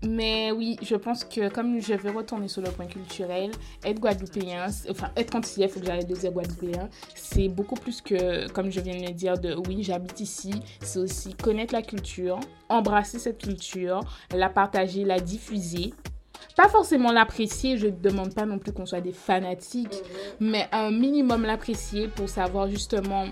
Mais 0.04 0.52
oui, 0.52 0.76
je 0.80 0.95
pense 0.95 1.25
que 1.25 1.49
comme 1.49 1.80
je 1.80 1.92
vais 1.95 2.11
retourner 2.11 2.47
sur 2.47 2.62
le 2.62 2.71
point 2.71 2.87
culturel, 2.87 3.50
être 3.85 3.99
guadeloupéen, 3.99 4.68
enfin 4.88 5.11
être 5.16 5.35
antillais, 5.35 5.66
il 5.66 5.73
faut 5.73 5.80
que 5.80 5.87
j'arrête 5.87 6.09
de 6.09 6.14
dire 6.14 6.30
guadeloupéen, 6.30 6.88
c'est 7.16 7.49
beaucoup 7.49 7.75
plus 7.75 8.00
que, 8.00 8.49
comme 8.52 8.71
je 8.71 8.80
viens 8.80 8.97
de 8.97 9.07
le 9.07 9.12
dire, 9.12 9.37
de 9.38 9.57
oui, 9.66 9.83
j'habite 9.83 10.21
ici, 10.21 10.54
c'est 10.80 11.00
aussi 11.00 11.35
connaître 11.35 11.75
la 11.75 11.83
culture, 11.83 12.38
embrasser 12.68 13.18
cette 13.18 13.42
culture, 13.42 14.00
la 14.33 14.49
partager, 14.49 15.04
la 15.04 15.18
diffuser. 15.18 15.92
Pas 16.57 16.68
forcément 16.68 17.11
l'apprécier, 17.11 17.76
je 17.76 17.87
ne 17.87 17.92
demande 17.92 18.35
pas 18.35 18.47
non 18.47 18.61
plus 18.61 18.73
qu'on 18.73 18.87
soit 18.87 19.00
des 19.00 19.12
fanatiques, 19.12 20.00
mais 20.38 20.68
un 20.71 20.92
minimum 20.92 21.42
l'apprécier 21.42 22.07
pour 22.07 22.28
savoir 22.28 22.68
justement 22.68 23.25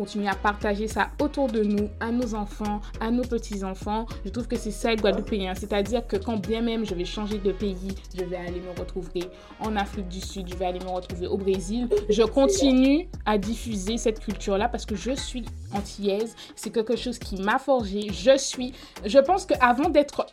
continuer 0.00 0.28
à 0.28 0.34
partager 0.34 0.88
ça 0.88 1.08
autour 1.20 1.48
de 1.48 1.62
nous, 1.62 1.90
à 2.00 2.10
nos 2.10 2.34
enfants, 2.34 2.80
à 3.00 3.10
nos 3.10 3.22
petits-enfants. 3.22 4.06
Je 4.24 4.30
trouve 4.30 4.48
que 4.48 4.56
c'est 4.56 4.70
ça 4.70 4.94
être 4.94 5.02
guadeloupéen. 5.02 5.54
C'est-à-dire 5.54 6.06
que 6.06 6.16
quand 6.16 6.38
bien 6.38 6.62
même 6.62 6.86
je 6.86 6.94
vais 6.94 7.04
changer 7.04 7.36
de 7.36 7.52
pays, 7.52 7.94
je 8.16 8.24
vais 8.24 8.36
aller 8.36 8.62
me 8.62 8.80
retrouver 8.80 9.24
en 9.60 9.76
Afrique 9.76 10.08
du 10.08 10.22
Sud, 10.22 10.48
je 10.48 10.54
vais 10.54 10.64
aller 10.64 10.80
me 10.80 10.88
retrouver 10.88 11.26
au 11.26 11.36
Brésil, 11.36 11.86
je 12.08 12.22
continue 12.22 13.10
à 13.26 13.36
diffuser 13.36 13.98
cette 13.98 14.20
culture-là 14.20 14.70
parce 14.70 14.86
que 14.86 14.96
je 14.96 15.14
suis 15.14 15.44
antillaise. 15.74 16.34
C'est 16.56 16.70
quelque 16.70 16.96
chose 16.96 17.18
qui 17.18 17.36
m'a 17.42 17.58
forgé. 17.58 18.10
Je 18.10 18.38
suis... 18.38 18.72
Je 19.04 19.18
pense 19.18 19.44
qu'avant 19.44 19.90
d'être 19.90 20.24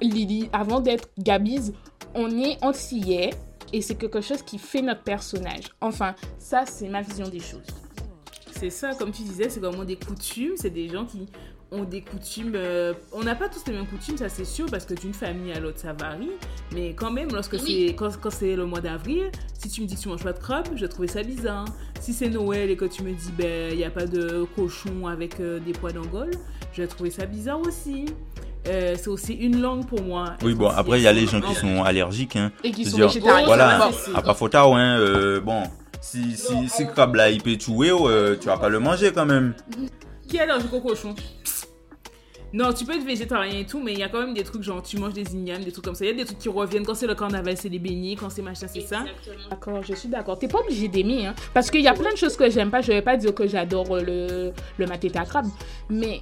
Lily, 0.00 0.50
avant 0.52 0.80
d'être 0.80 1.08
Gabiz, 1.20 1.72
on 2.16 2.36
est 2.36 2.58
antillais 2.64 3.30
et 3.72 3.80
c'est 3.80 3.94
quelque 3.94 4.20
chose 4.20 4.42
qui 4.42 4.58
fait 4.58 4.82
notre 4.82 5.04
personnage. 5.04 5.70
Enfin, 5.80 6.16
ça, 6.36 6.64
c'est 6.66 6.88
ma 6.88 7.00
vision 7.00 7.28
des 7.28 7.38
choses. 7.38 7.81
C'est 8.62 8.70
ça, 8.70 8.94
comme 8.94 9.10
tu 9.10 9.22
disais, 9.22 9.48
c'est 9.48 9.58
vraiment 9.58 9.82
des 9.84 9.96
coutumes. 9.96 10.52
C'est 10.54 10.70
des 10.70 10.88
gens 10.88 11.04
qui 11.04 11.26
ont 11.72 11.82
des 11.82 12.00
coutumes. 12.00 12.52
euh, 12.54 12.92
on 13.12 13.24
n'a 13.24 13.34
pas 13.34 13.48
tous 13.48 13.62
les 13.66 13.72
mêmes 13.72 13.86
coutumes, 13.88 14.16
ça 14.16 14.28
c'est 14.28 14.44
sûr, 14.44 14.66
parce 14.70 14.84
que 14.84 14.94
d'une 14.94 15.12
famille 15.14 15.52
à 15.52 15.58
l'autre 15.58 15.80
ça 15.80 15.92
varie. 15.92 16.30
Mais 16.72 16.94
quand 16.94 17.10
même, 17.10 17.28
lorsque 17.32 17.54
Oui. 17.54 17.86
c'est 17.88 17.94
quand, 17.94 18.10
quand 18.20 18.30
c'est 18.30 18.54
le 18.54 18.64
mois 18.66 18.80
d'avril, 18.80 19.32
si 19.58 19.68
tu 19.68 19.80
me 19.80 19.86
dis 19.86 19.96
que 19.96 20.00
tu 20.00 20.08
manges 20.08 20.22
pas 20.22 20.32
de 20.32 20.38
crabe, 20.38 20.68
je 20.76 20.86
trouvais 20.86 21.08
ça 21.08 21.24
bizarre. 21.24 21.64
Si 22.00 22.12
c'est 22.12 22.28
Noël 22.28 22.70
et 22.70 22.76
que 22.76 22.84
tu 22.84 23.02
me 23.02 23.10
dis 23.10 23.32
ben 23.36 23.72
il 23.72 23.78
y 23.80 23.84
a 23.84 23.90
pas 23.90 24.06
de 24.06 24.46
cochon 24.54 25.08
avec 25.08 25.40
euh, 25.40 25.58
des 25.58 25.72
pois 25.72 25.90
d'Angole, 25.90 26.30
je 26.72 26.84
trouvais 26.84 27.10
ça 27.10 27.26
bizarre 27.26 27.58
aussi. 27.60 28.04
Euh, 28.68 28.94
c'est 28.96 29.08
aussi 29.08 29.32
une 29.34 29.60
langue 29.60 29.86
pour 29.88 30.02
moi. 30.02 30.34
Oui, 30.44 30.54
bon, 30.54 30.68
après, 30.68 31.00
il 31.00 31.02
y 31.02 31.08
a 31.08 31.12
les 31.12 31.26
gens 31.26 31.40
qui 31.40 31.52
sont 31.56 31.82
allergiques, 31.82 32.36
hein. 32.36 32.52
Et 32.62 32.70
qui 32.70 32.84
sont 32.84 32.96
dire, 32.96 33.08
végétariens. 33.08 33.44
voilà, 33.44 33.90
c'est- 33.92 34.14
à 34.14 34.22
pas 34.22 34.34
faute 34.34 34.54
à, 34.54 34.62
hein, 34.66 35.00
euh, 35.00 35.40
bon, 35.40 35.64
si, 36.02 36.36
si, 36.36 36.68
si 36.68 36.86
crabe 36.86 37.14
là, 37.14 37.30
il 37.30 37.40
peut 37.42 37.56
tuer, 37.56 37.90
euh, 37.90 38.36
tu 38.38 38.48
vas 38.48 38.58
pas 38.58 38.68
le 38.68 38.80
manger 38.80 39.12
quand 39.12 39.24
même. 39.24 39.54
Qui 40.28 40.36
est 40.36 40.40
allergique 40.40 40.72
au 40.72 40.80
cochon 40.80 41.14
Non, 42.52 42.72
tu 42.72 42.84
peux 42.84 42.92
être 42.94 43.06
végétarien 43.06 43.60
et 43.60 43.64
tout, 43.66 43.80
mais 43.80 43.92
il 43.92 44.00
y 44.00 44.02
a 44.02 44.08
quand 44.08 44.20
même 44.20 44.34
des 44.34 44.42
trucs 44.42 44.62
genre 44.62 44.82
tu 44.82 44.98
manges 44.98 45.14
des 45.14 45.32
ignames, 45.32 45.62
des 45.62 45.72
trucs 45.72 45.84
comme 45.84 45.94
ça. 45.94 46.04
Il 46.04 46.08
y 46.08 46.10
a 46.10 46.16
des 46.16 46.24
trucs 46.24 46.38
qui 46.38 46.48
reviennent 46.48 46.84
quand 46.84 46.94
c'est 46.94 47.06
le 47.06 47.14
carnaval, 47.14 47.56
c'est 47.56 47.68
des 47.68 47.78
beignets, 47.78 48.16
quand 48.16 48.30
c'est 48.30 48.42
machin, 48.42 48.66
c'est 48.66 48.80
ça. 48.80 49.04
D'accord, 49.48 49.82
je 49.82 49.94
suis 49.94 50.08
d'accord. 50.08 50.38
T'es 50.38 50.48
pas 50.48 50.58
obligé 50.58 50.88
d'aimer, 50.88 51.26
hein. 51.26 51.34
Parce 51.54 51.70
qu'il 51.70 51.82
y 51.82 51.88
a 51.88 51.94
plein 51.94 52.12
de 52.12 52.18
choses 52.18 52.36
que 52.36 52.50
j'aime 52.50 52.70
pas. 52.70 52.80
Je 52.80 52.88
vais 52.88 53.02
pas 53.02 53.16
dire 53.16 53.34
que 53.34 53.46
j'adore 53.46 53.96
le, 53.96 54.52
le 54.78 54.86
mateta 54.86 55.24
crabe. 55.24 55.46
Mais 55.88 56.20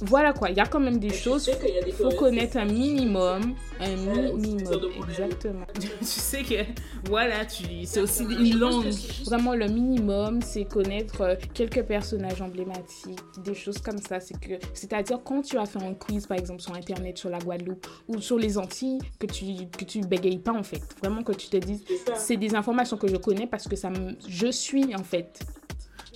voilà 0.00 0.32
quoi, 0.32 0.50
il 0.50 0.56
y 0.56 0.60
a 0.60 0.66
quand 0.66 0.80
même 0.80 0.98
des 0.98 1.12
choses. 1.12 1.50
Il 1.86 1.92
faut 1.92 2.10
connaître 2.10 2.56
un 2.56 2.64
minimum. 2.64 3.54
Un 3.80 3.96
minimum. 4.36 4.80
Exactement. 5.08 5.66
tu 5.74 6.04
sais 6.04 6.42
que 6.42 6.64
voilà, 7.08 7.44
tu 7.44 7.64
c'est 7.84 8.00
aussi 8.00 8.22
une 8.22 8.58
langue. 8.58 8.86
Vraiment, 9.24 9.54
le 9.54 9.66
minimum, 9.66 10.40
c'est 10.42 10.64
connaître 10.64 11.22
euh, 11.22 11.34
quelques 11.54 11.82
personnages 11.82 12.40
emblématiques, 12.40 13.18
des 13.42 13.54
choses 13.54 13.78
comme 13.78 13.98
ça. 13.98 14.20
C'est 14.20 14.38
que, 14.38 14.54
c'est-à-dire 14.72 15.20
quand 15.24 15.42
tu 15.42 15.58
as 15.58 15.66
fait 15.66 15.82
un 15.82 15.94
quiz, 15.94 16.26
par 16.26 16.38
exemple, 16.38 16.60
sur 16.60 16.74
Internet, 16.74 17.18
sur 17.18 17.30
la 17.30 17.38
Guadeloupe 17.38 17.86
ou 18.08 18.20
sur 18.20 18.38
les 18.38 18.56
Antilles, 18.58 18.98
que 19.18 19.26
tu 19.26 19.66
que 19.76 19.84
tu 19.84 20.00
bégayes 20.00 20.38
pas 20.38 20.52
en 20.52 20.62
fait. 20.62 20.82
Vraiment 21.02 21.22
que 21.22 21.32
tu 21.32 21.48
te 21.48 21.56
dises, 21.56 21.84
c'est 22.14 22.36
des 22.36 22.54
informations 22.54 22.96
que 22.96 23.08
je 23.08 23.16
connais 23.16 23.46
parce 23.46 23.66
que 23.66 23.76
ça 23.76 23.90
je 24.28 24.48
suis 24.48 24.94
en 24.94 25.02
fait. 25.04 25.40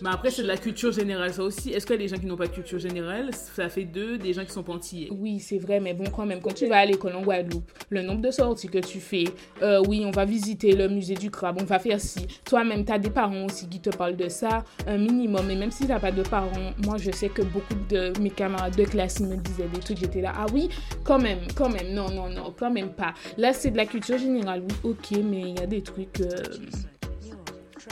Mais 0.02 0.10
après, 0.10 0.30
c'est 0.32 0.42
de 0.42 0.48
la 0.48 0.56
culture 0.56 0.90
générale, 0.90 1.32
ça 1.32 1.44
aussi. 1.44 1.70
Est-ce 1.70 1.86
que 1.86 1.94
les 1.94 2.08
gens 2.08 2.16
qui 2.16 2.26
n'ont 2.26 2.36
pas 2.36 2.48
de 2.48 2.52
culture 2.52 2.78
générale, 2.80 3.30
ça 3.32 3.68
fait 3.68 3.84
deux 3.84 4.18
des 4.18 4.32
gens 4.32 4.44
qui 4.44 4.50
sont 4.50 4.64
pas 4.64 4.72
antillais 4.72 5.08
Oui, 5.12 5.38
c'est 5.38 5.58
vrai, 5.58 5.78
mais 5.78 5.94
bon, 5.94 6.04
quand 6.10 6.26
même, 6.26 6.40
quand 6.40 6.52
tu 6.52 6.66
vas 6.66 6.78
à 6.78 6.84
l'école 6.84 7.14
en 7.14 7.22
Guadeloupe, 7.22 7.70
le 7.88 8.02
nombre 8.02 8.20
de 8.20 8.32
sorties 8.32 8.66
que 8.68 8.78
tu 8.78 8.98
fais, 8.98 9.24
euh, 9.62 9.80
oui, 9.86 10.02
on 10.04 10.10
va 10.10 10.24
visiter 10.24 10.74
le 10.74 10.88
musée 10.88 11.14
du 11.14 11.30
crabe, 11.30 11.58
on 11.60 11.64
va 11.64 11.78
faire 11.78 12.00
ci. 12.00 12.26
Toi-même, 12.44 12.84
tu 12.84 12.90
as 12.92 12.98
des 12.98 13.10
parents 13.10 13.44
aussi 13.44 13.68
qui 13.68 13.78
te 13.78 13.90
parlent 13.90 14.16
de 14.16 14.28
ça, 14.28 14.64
un 14.88 14.98
minimum. 14.98 15.48
Et 15.50 15.54
même 15.54 15.70
si 15.70 15.84
tu 15.84 15.88
n'as 15.90 16.00
pas 16.00 16.10
de 16.10 16.22
parents, 16.22 16.50
moi, 16.84 16.96
je 16.98 17.12
sais 17.12 17.28
que 17.28 17.42
beaucoup 17.42 17.74
de 17.88 18.12
mes 18.20 18.30
camarades 18.30 18.74
de 18.74 18.84
classe 18.84 19.20
me 19.20 19.36
disaient 19.36 19.68
des 19.72 19.78
trucs, 19.78 19.98
j'étais 19.98 20.20
là, 20.20 20.32
ah 20.36 20.46
oui, 20.52 20.68
quand 21.04 21.20
même, 21.20 21.38
quand 21.54 21.68
même, 21.68 21.92
non, 21.94 22.10
non, 22.10 22.28
non, 22.28 22.52
quand 22.58 22.72
même 22.72 22.90
pas. 22.90 23.14
Là, 23.38 23.52
c'est 23.52 23.70
de 23.70 23.76
la 23.76 23.86
culture 23.86 24.18
générale, 24.18 24.64
oui, 24.68 24.74
ok, 24.90 25.18
mais 25.22 25.40
il 25.42 25.60
y 25.60 25.62
a 25.62 25.66
des 25.68 25.82
trucs. 25.82 26.20
euh, 26.22 26.42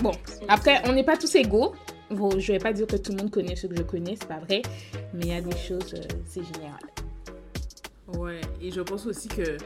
Bon, 0.02 0.12
après, 0.48 0.80
on 0.88 0.92
n'est 0.92 1.04
pas 1.04 1.16
tous 1.16 1.34
égaux. 1.36 1.72
Bon, 2.10 2.38
je 2.38 2.52
vais 2.52 2.58
pas 2.58 2.72
dire 2.72 2.86
que 2.86 2.96
tout 2.96 3.12
le 3.12 3.18
monde 3.18 3.30
connaît 3.30 3.54
ce 3.54 3.66
que 3.68 3.76
je 3.76 3.82
connais, 3.82 4.16
c'est 4.16 4.26
pas 4.26 4.40
vrai, 4.40 4.62
mais 5.14 5.20
il 5.22 5.28
y 5.28 5.32
a 5.32 5.40
des 5.40 5.56
choses, 5.56 5.94
euh, 5.94 6.02
c'est 6.26 6.42
général. 6.42 6.80
Ouais, 8.18 8.40
et 8.60 8.72
je 8.72 8.80
pense 8.80 9.06
aussi 9.06 9.28
que 9.28 9.56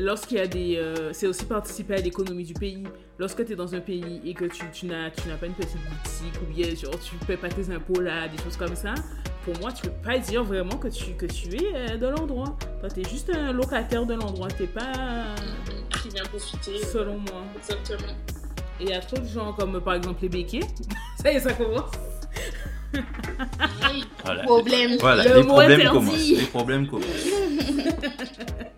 lorsqu'il 0.00 0.38
y 0.38 0.40
a 0.40 0.48
des. 0.48 0.76
euh, 0.76 1.12
c'est 1.12 1.28
aussi 1.28 1.44
participer 1.44 1.94
à 1.94 1.98
l'économie 1.98 2.42
du 2.44 2.54
pays. 2.54 2.82
Lorsque 3.18 3.44
tu 3.46 3.52
es 3.52 3.56
dans 3.56 3.72
un 3.74 3.80
pays 3.80 4.20
et 4.24 4.34
que 4.34 4.46
tu, 4.46 4.64
tu 4.72 4.86
n'as 4.86 5.10
tu 5.10 5.28
n'as 5.28 5.36
pas 5.36 5.46
une 5.46 5.54
petite 5.54 5.78
boutique 5.78 6.42
ou 6.42 6.52
bien 6.52 6.74
genre 6.74 6.98
tu 6.98 7.14
paies 7.24 7.36
pas 7.36 7.48
tes 7.48 7.70
impôts 7.72 8.00
là, 8.00 8.26
des 8.26 8.36
choses 8.42 8.56
comme 8.56 8.74
ça, 8.74 8.94
pour 9.44 9.56
moi, 9.60 9.70
tu 9.72 9.82
peux 9.82 9.94
pas 10.04 10.18
dire 10.18 10.42
vraiment 10.42 10.76
que 10.76 10.88
tu, 10.88 11.12
que 11.14 11.26
tu 11.26 11.54
es 11.54 11.72
euh, 11.74 11.96
de 11.96 12.06
l'endroit. 12.08 12.56
Toi, 12.80 12.88
tu 12.90 13.00
es 13.00 13.04
juste 13.08 13.30
un 13.30 13.52
locataire 13.52 14.04
de 14.04 14.14
l'endroit. 14.14 14.48
Tu 14.48 14.66
pas. 14.66 14.92
Qui 16.02 16.08
vient 16.08 16.24
profiter. 16.24 16.84
Selon 16.84 17.18
moi. 17.18 17.44
Exactement. 17.56 18.12
Et 18.80 18.84
il 18.84 18.88
y 18.90 18.92
a 18.92 19.00
trop 19.00 19.18
de 19.18 19.24
gens 19.24 19.52
comme 19.52 19.80
par 19.80 19.94
exemple 19.94 20.20
les 20.22 20.28
béquets. 20.28 20.60
ça 21.20 21.32
y 21.32 21.36
est, 21.36 21.40
ça 21.40 21.52
commence. 21.52 21.90
Voilà. 24.24 24.42
Problème. 24.44 24.96
Voilà, 25.00 25.24
Le 25.24 25.34
les 25.36 25.42
mot 25.42 25.48
problèmes 25.54 25.88
commencent. 25.90 26.28
Les 26.28 26.46
problèmes 26.46 26.86
commencent. 26.88 27.06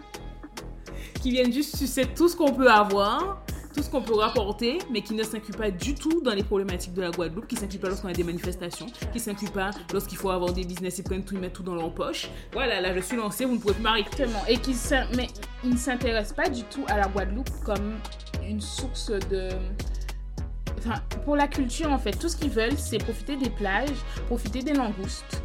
qui 1.22 1.30
viennent 1.30 1.52
juste 1.52 1.76
sucer 1.76 2.06
tout 2.06 2.28
ce 2.28 2.36
qu'on 2.36 2.52
peut 2.52 2.70
avoir, 2.70 3.42
tout 3.74 3.82
ce 3.82 3.90
qu'on 3.90 4.02
peut 4.02 4.14
rapporter, 4.14 4.78
mais 4.90 5.02
qui 5.02 5.14
ne 5.14 5.22
s'incluent 5.24 5.56
pas 5.56 5.70
du 5.70 5.94
tout 5.94 6.20
dans 6.22 6.32
les 6.34 6.42
problématiques 6.44 6.94
de 6.94 7.02
la 7.02 7.10
Guadeloupe, 7.10 7.46
qui 7.48 7.54
ne 7.56 7.60
s'incluent 7.60 7.80
pas 7.80 7.88
lorsqu'on 7.88 8.08
a 8.08 8.12
des 8.12 8.22
manifestations, 8.24 8.86
qui 8.86 9.18
ne 9.18 9.22
s'incluent 9.22 9.50
pas 9.50 9.70
lorsqu'il 9.92 10.16
faut 10.18 10.30
avoir 10.30 10.52
des 10.52 10.64
business, 10.64 10.98
ils 10.98 11.04
prennent 11.04 11.24
tout, 11.24 11.34
ils 11.34 11.40
mettent 11.40 11.52
tout 11.54 11.62
dans 11.64 11.74
leur 11.74 11.92
poche. 11.92 12.28
Voilà, 12.52 12.80
là 12.80 12.94
je 12.94 13.00
suis 13.00 13.16
lancée, 13.16 13.44
vous 13.44 13.54
ne 13.54 13.58
pouvez 13.60 13.74
plus 13.74 13.82
m'arrêter. 13.82 14.08
Exactement. 14.22 14.44
Et 14.48 14.58
qui 14.58 14.74
s'in- 14.74 15.08
mais 15.16 15.26
ils 15.64 15.70
ne 15.70 15.76
s'intéressent 15.76 16.36
pas 16.36 16.48
du 16.48 16.62
tout 16.64 16.84
à 16.88 16.96
la 16.96 17.08
Guadeloupe 17.08 17.50
comme 17.64 17.96
une 18.46 18.60
source 18.60 19.10
de. 19.10 19.48
Enfin, 20.78 21.00
pour 21.24 21.36
la 21.36 21.48
culture 21.48 21.90
en 21.90 21.98
fait, 21.98 22.12
tout 22.12 22.28
ce 22.28 22.36
qu'ils 22.36 22.50
veulent, 22.50 22.76
c'est 22.78 22.98
profiter 22.98 23.36
des 23.36 23.50
plages, 23.50 23.88
profiter 24.26 24.60
des 24.62 24.72
langoustes. 24.72 25.42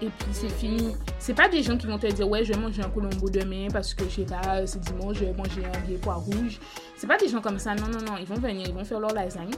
Et 0.00 0.06
puis 0.06 0.28
c'est 0.30 0.48
fini. 0.48 0.94
C'est 1.18 1.34
pas 1.34 1.48
des 1.48 1.62
gens 1.62 1.76
qui 1.76 1.86
vont 1.88 1.98
te 1.98 2.06
dire 2.06 2.28
ouais 2.28 2.44
je 2.44 2.52
vais 2.52 2.58
manger 2.58 2.82
un 2.82 2.88
colombo 2.88 3.28
demain 3.28 3.66
parce 3.72 3.94
que 3.94 4.04
je 4.04 4.16
sais 4.16 4.22
pas 4.24 4.64
c'est 4.64 4.80
dimanche 4.80 5.16
je 5.18 5.24
vais 5.24 5.32
manger 5.32 5.62
un 5.64 5.86
vieil 5.86 5.98
pois 5.98 6.14
rouge. 6.14 6.60
C'est 6.96 7.08
pas 7.08 7.16
des 7.16 7.28
gens 7.28 7.40
comme 7.40 7.58
ça 7.58 7.74
non 7.74 7.88
non 7.88 7.98
non 8.06 8.16
ils 8.20 8.26
vont 8.26 8.36
venir 8.36 8.66
ils 8.68 8.74
vont 8.74 8.84
faire 8.84 9.00
leur 9.00 9.12
lasagne. 9.12 9.50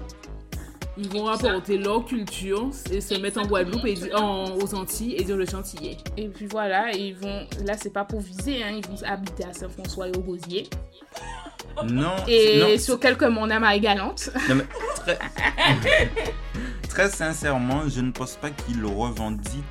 Ils 0.96 1.08
vont 1.08 1.24
rapporter 1.24 1.78
leur 1.78 2.04
culture 2.04 2.70
et 2.90 3.00
se 3.00 3.14
mettre 3.14 3.40
en 3.40 3.46
Guadeloupe 3.46 3.86
et 3.86 3.94
dire, 3.94 4.20
en, 4.20 4.56
aux 4.56 4.74
Antilles 4.74 5.14
et 5.16 5.22
dire 5.24 5.36
le 5.36 5.46
chantilly. 5.46 5.96
Et 6.16 6.28
puis 6.28 6.46
voilà 6.46 6.94
et 6.94 6.98
ils 7.08 7.14
vont 7.16 7.46
là 7.66 7.74
c'est 7.80 7.92
pas 7.92 8.04
pour 8.04 8.20
viser 8.20 8.62
hein, 8.62 8.70
ils 8.76 8.86
vont 8.86 8.96
habiter 9.06 9.44
à 9.44 9.52
Saint-François 9.52 10.08
et 10.08 10.12
au 10.16 10.20
Rosier. 10.22 10.68
Non, 11.84 12.12
Et 12.28 12.58
non, 12.60 12.78
sur 12.78 12.98
quelques 12.98 13.22
mon 13.22 13.48
âme 13.50 13.64
à 13.64 13.78
galante. 13.78 14.30
non, 14.48 14.56
mais 14.56 14.64
très... 15.14 16.10
très 16.88 17.08
sincèrement, 17.10 17.82
je 17.88 18.00
ne 18.00 18.10
pense 18.12 18.36
pas 18.36 18.50
qu'ils 18.50 18.84
revendiquent 18.84 19.64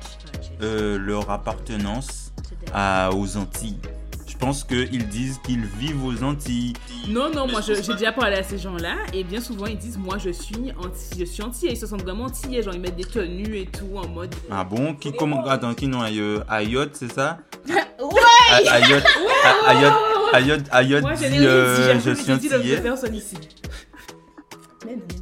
euh, 0.62 0.98
leur 0.98 1.30
appartenance 1.30 2.32
à, 2.72 3.10
aux 3.14 3.36
Antilles. 3.36 3.78
Je 4.26 4.36
pense 4.46 4.64
qu'ils 4.64 5.06
disent 5.08 5.38
qu'ils 5.44 5.66
vivent 5.66 6.02
aux 6.02 6.22
Antilles. 6.24 6.72
Non, 7.08 7.30
non, 7.30 7.46
moi 7.46 7.60
je- 7.60 7.74
j'ai 7.74 7.92
déjà 7.92 8.10
parlé 8.12 8.36
à 8.36 8.42
ces 8.42 8.56
gens-là 8.56 8.94
et 9.12 9.22
bien 9.22 9.38
souvent 9.40 9.66
ils 9.66 9.76
disent 9.76 9.98
moi 9.98 10.16
je 10.16 10.30
suis 10.30 10.72
anti, 10.82 11.18
je 11.18 11.24
suis 11.26 11.42
antillais, 11.42 11.72
ils 11.72 11.76
se 11.76 11.86
sentent 11.86 12.02
vraiment 12.04 12.24
antillais, 12.24 12.62
genre 12.62 12.72
ils 12.74 12.80
mettent 12.80 12.96
des 12.96 13.04
tenues 13.04 13.58
et 13.58 13.66
tout 13.66 13.98
en 13.98 14.08
mode. 14.08 14.34
Ah 14.50 14.64
bon? 14.64 14.94
Qui 14.94 15.12
comment 15.12 15.44
Attends, 15.44 15.74
qui 15.74 15.88
non 15.88 16.00
Ayotte, 16.00 16.94
c'est 16.94 17.12
ça? 17.12 17.38
Ouais 18.00 18.66
A- 18.66 18.72
Ayotte, 18.72 19.04
Ayotte, 19.66 19.94
Ayotte, 20.32 20.64
Ayotte 20.72 21.18
dit 21.18 21.24
euh, 21.46 22.00
je 22.00 22.14
j'ai 22.14 22.14
suis 22.22 22.32
antillais. 22.32 22.80
personne 22.80 23.14
ici. 23.14 23.36
Là 24.86 24.92
ça. 24.96 25.19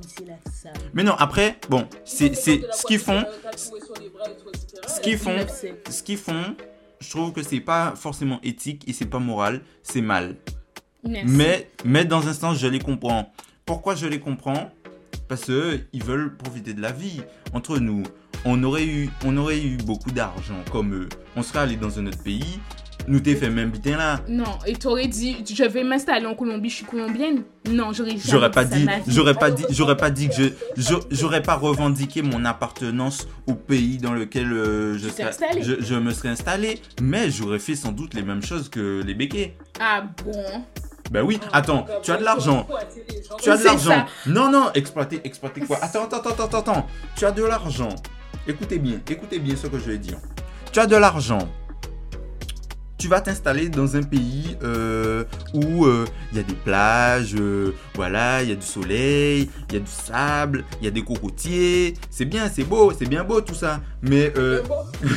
Mais 0.94 1.02
non, 1.02 1.14
après, 1.18 1.58
bon, 1.68 1.86
c'est 2.04 2.34
c'est 2.34 2.62
ce 2.72 2.84
qu'ils 2.86 2.98
font, 2.98 3.24
ce 3.56 5.00
qu'ils 5.00 5.18
font, 5.18 5.46
ce 5.90 6.02
qu'ils 6.02 6.18
font. 6.18 6.56
Je 7.00 7.10
trouve 7.10 7.32
que 7.32 7.42
c'est 7.42 7.60
pas 7.60 7.94
forcément 7.94 8.40
éthique 8.42 8.88
et 8.88 8.92
c'est 8.92 9.06
pas 9.06 9.20
moral, 9.20 9.62
c'est 9.82 10.00
mal. 10.00 10.36
Merci. 11.04 11.26
Mais, 11.28 11.70
mais 11.84 12.04
dans 12.04 12.26
un 12.26 12.34
sens, 12.34 12.58
je 12.58 12.66
les 12.66 12.80
comprends. 12.80 13.32
Pourquoi 13.64 13.94
je 13.94 14.06
les 14.06 14.18
comprends? 14.18 14.70
Parce 15.28 15.44
que 15.44 15.80
ils 15.92 16.02
veulent 16.02 16.36
profiter 16.36 16.74
de 16.74 16.80
la 16.80 16.90
vie. 16.90 17.20
Entre 17.52 17.78
nous, 17.78 18.02
on 18.44 18.62
aurait 18.64 18.86
eu, 18.86 19.10
on 19.24 19.36
aurait 19.36 19.60
eu 19.60 19.76
beaucoup 19.76 20.10
d'argent 20.10 20.62
comme 20.72 20.94
eux. 20.94 21.08
On 21.36 21.42
serait 21.42 21.60
allé 21.60 21.76
dans 21.76 21.98
un 21.98 22.06
autre 22.06 22.22
pays. 22.22 22.60
Nous 23.06 23.20
t'es 23.20 23.34
fait 23.36 23.48
même 23.48 23.70
butin 23.70 23.96
là. 23.96 24.20
Non, 24.28 24.58
et 24.66 24.74
t'aurais 24.74 25.06
dit, 25.06 25.38
je 25.50 25.64
vais 25.64 25.82
m'installer 25.82 26.26
en 26.26 26.34
Colombie, 26.34 26.68
je 26.68 26.74
suis 26.76 26.84
colombienne. 26.84 27.42
Non, 27.70 27.92
j'aurais 27.94 28.10
jamais 28.10 28.22
J'aurais 28.30 28.50
pas 28.50 28.64
dit, 28.66 28.86
j'aurais 29.06 29.34
pas 29.34 29.50
dit, 29.50 29.64
j'aurais 29.70 29.96
pas 29.96 30.10
dit 30.10 30.28
que 30.28 30.34
je, 30.76 30.94
j'aurais 31.10 31.42
pas 31.42 31.54
revendiqué 31.54 32.20
mon 32.20 32.44
appartenance 32.44 33.26
au 33.46 33.54
pays 33.54 33.96
dans 33.96 34.12
lequel 34.12 34.52
euh, 34.52 34.98
je, 34.98 35.08
serais- 35.08 35.62
je, 35.62 35.74
je 35.80 35.94
me 35.94 36.12
serais 36.12 36.28
installé. 36.30 36.80
Mais 37.00 37.30
j'aurais 37.30 37.58
fait 37.60 37.76
sans 37.76 37.92
doute 37.92 38.12
les 38.12 38.22
mêmes 38.22 38.42
choses 38.42 38.68
que 38.68 39.02
les 39.02 39.14
béquets. 39.14 39.56
Ah 39.80 40.02
bon? 40.24 40.42
Ben 41.10 41.22
oui. 41.22 41.40
Attends, 41.54 41.86
tu 42.02 42.10
as 42.10 42.18
de 42.18 42.24
l'argent. 42.24 42.66
Tu 43.42 43.48
as 43.50 43.56
de 43.56 43.64
l'argent. 43.64 44.04
Non, 44.26 44.50
non, 44.50 44.70
exploiter, 44.74 45.20
exploiter 45.24 45.62
quoi? 45.62 45.78
Attends, 45.80 46.04
attends, 46.04 46.18
attends, 46.18 46.44
attends, 46.44 46.58
attends. 46.58 46.86
Tu 47.16 47.24
as 47.24 47.30
de 47.32 47.42
l'argent. 47.42 47.88
Écoutez 48.46 48.78
bien, 48.78 49.00
écoutez 49.08 49.38
bien 49.38 49.56
ce 49.56 49.66
que 49.66 49.78
je 49.78 49.84
vais 49.92 49.98
dire. 49.98 50.18
Tu 50.72 50.78
as 50.80 50.86
de 50.86 50.96
l'argent. 50.96 51.38
Tu 52.98 53.06
vas 53.06 53.20
t'installer 53.20 53.68
dans 53.68 53.94
un 53.94 54.02
pays 54.02 54.56
euh, 54.64 55.22
où 55.54 55.86
euh, 55.86 56.04
il 56.32 56.38
y 56.38 56.40
a 56.40 56.42
des 56.42 56.54
plages, 56.54 57.36
euh, 57.38 57.72
voilà, 57.94 58.42
il 58.42 58.48
y 58.48 58.52
a 58.52 58.56
du 58.56 58.66
soleil, 58.66 59.48
il 59.68 59.74
y 59.74 59.76
a 59.76 59.80
du 59.80 59.90
sable, 59.90 60.64
il 60.80 60.84
y 60.84 60.88
a 60.88 60.90
des 60.90 61.02
cocotiers. 61.02 61.94
C'est 62.10 62.24
bien, 62.24 62.50
c'est 62.52 62.64
beau, 62.64 62.92
c'est 62.98 63.08
bien 63.08 63.22
beau 63.22 63.40
tout 63.40 63.54
ça. 63.54 63.80
Mais 64.02 64.32
euh, 64.36 64.62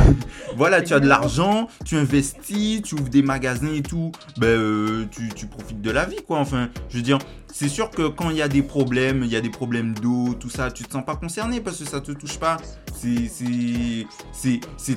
voilà, 0.55 0.83
tu 0.83 0.93
as 0.93 0.99
de 0.99 1.07
l'argent, 1.07 1.67
tu 1.83 1.97
investis, 1.97 2.83
tu 2.83 2.93
ouvres 2.93 3.09
des 3.09 3.23
magasins 3.23 3.73
et 3.73 3.81
tout, 3.81 4.11
ben 4.37 5.07
tu, 5.09 5.29
tu 5.29 5.47
profites 5.47 5.81
de 5.81 5.89
la 5.89 6.05
vie 6.05 6.21
quoi. 6.27 6.37
Enfin, 6.37 6.69
je 6.89 6.97
veux 6.97 7.03
dire, 7.03 7.17
c'est 7.51 7.69
sûr 7.69 7.89
que 7.89 8.07
quand 8.07 8.29
il 8.29 8.37
y 8.37 8.43
a 8.43 8.47
des 8.47 8.61
problèmes, 8.61 9.23
il 9.23 9.31
y 9.31 9.35
a 9.35 9.41
des 9.41 9.49
problèmes 9.49 9.95
d'eau, 9.95 10.35
tout 10.39 10.49
ça, 10.49 10.69
tu 10.69 10.83
te 10.83 10.93
sens 10.93 11.03
pas 11.03 11.15
concerné 11.15 11.61
parce 11.61 11.79
que 11.79 11.85
ça 11.85 11.99
te 11.99 12.11
touche 12.11 12.37
pas. 12.37 12.57
C'est 12.93 14.05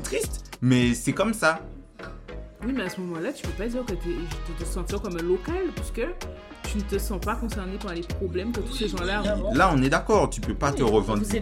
triste, 0.03 0.45
mais 0.61 0.95
c'est 0.95 1.13
comme 1.13 1.33
ça. 1.33 1.61
Oui, 2.67 2.73
mais 2.75 2.85
à 2.85 2.89
ce 2.89 3.01
moment-là, 3.01 3.33
tu 3.33 3.47
peux 3.47 3.53
pas 3.53 3.69
dire 3.69 3.85
que 3.85 3.93
tu 3.93 4.55
te 4.59 4.65
sentir 4.65 5.01
comme 5.03 5.17
un 5.17 5.23
local 5.23 5.67
puisque 5.75 6.07
tu 6.71 6.79
ne 6.79 6.83
te 6.83 6.99
sens 6.99 7.21
pas 7.21 7.37
concerné 7.37 7.77
par 7.77 7.95
les 7.95 8.01
problèmes 8.01 8.53
que 8.53 8.61
tous 8.61 8.75
ces 8.75 8.89
gens-là 8.89 9.23
ont. 9.37 9.55
Là, 9.55 9.71
on 9.75 9.83
est 9.83 9.91
d'accord, 9.91 10.31
tu 10.31 10.41
peux 10.41 10.55
pas 10.55 10.73
te 10.73 10.83
revendiquer. 10.83 11.41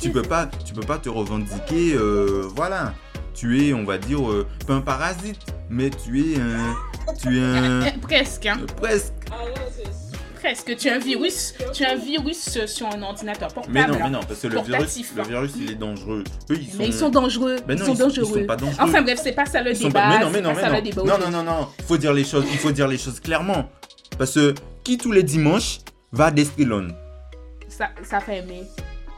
Tu 0.00 0.10
peux 0.10 0.22
pas 0.22 0.46
tu 0.64 0.72
peux 0.72 0.86
pas 0.86 0.98
te 0.98 1.08
revendiquer 1.08 1.94
euh, 1.94 2.48
voilà. 2.54 2.94
Tu 3.34 3.64
es, 3.64 3.72
on 3.74 3.84
va 3.84 3.98
dire 3.98 4.28
euh, 4.30 4.46
pas 4.66 4.74
un 4.74 4.80
parasite, 4.80 5.40
mais 5.68 5.90
tu 5.90 6.34
es 6.34 6.40
un 6.40 6.74
tu 7.20 7.38
es 7.38 7.42
un 7.42 7.80
Presque, 8.02 8.46
hein. 8.46 8.58
euh, 8.60 8.66
presque 8.76 9.12
Presque. 10.40 10.76
Tu 10.76 10.88
as 10.88 10.94
un 10.94 10.98
virus, 10.98 11.54
tu 11.74 11.84
as 11.84 11.92
un 11.92 11.96
virus 11.96 12.56
euh, 12.56 12.66
sur 12.66 12.86
un 12.86 13.02
ordinateur 13.02 13.48
portable. 13.52 13.74
Mais 13.74 13.86
non, 13.86 13.98
mais 14.02 14.10
non, 14.10 14.20
parce 14.26 14.40
que 14.40 14.46
le 14.48 14.60
virus, 14.62 15.14
le 15.16 15.22
virus, 15.22 15.52
il 15.58 15.70
est 15.72 15.74
dangereux. 15.74 16.24
Eux, 16.50 16.56
ils 16.58 16.68
sont. 16.70 16.76
Mais 16.78 16.86
ils 16.86 16.94
sont 16.94 17.08
dangereux. 17.10 17.56
Ben 17.66 17.74
ils 17.76 17.80
non, 17.80 17.86
sont 17.86 17.92
ils 17.92 17.96
sont- 17.98 18.08
ils 18.08 18.14
dangereux. 18.16 18.40
sont 18.40 18.46
pas 18.46 18.56
dangereux. 18.56 18.76
Enfin 18.80 19.02
bref, 19.02 19.20
c'est 19.22 19.32
pas 19.32 19.44
ça 19.46 19.62
le 19.62 19.72
Ils 19.72 19.78
débat. 19.78 20.00
pas- 20.00 20.08
Mais 20.08 20.24
non, 20.24 20.30
mais 20.30 20.40
non, 20.40 20.52
mais 20.72 20.82
débat 20.82 21.02
non. 21.02 21.18
Non, 21.18 21.30
non, 21.30 21.42
non, 21.42 21.68
faut 21.86 21.96
dire 21.98 22.12
les 22.14 22.24
choses. 22.24 22.44
Il 22.52 22.58
faut 22.58 22.72
dire 22.72 22.88
les 22.88 22.98
choses 22.98 23.20
clairement. 23.20 23.68
Parce 24.18 24.34
que 24.34 24.54
qui 24.82 24.96
tous 24.98 25.12
les 25.12 25.22
dimanches 25.22 25.78
va 26.12 26.26
à 26.26 26.30
Destilon? 26.30 26.88
Ça, 27.68 27.90
ça 28.02 28.20
fait 28.20 28.38
aimer. 28.38 28.62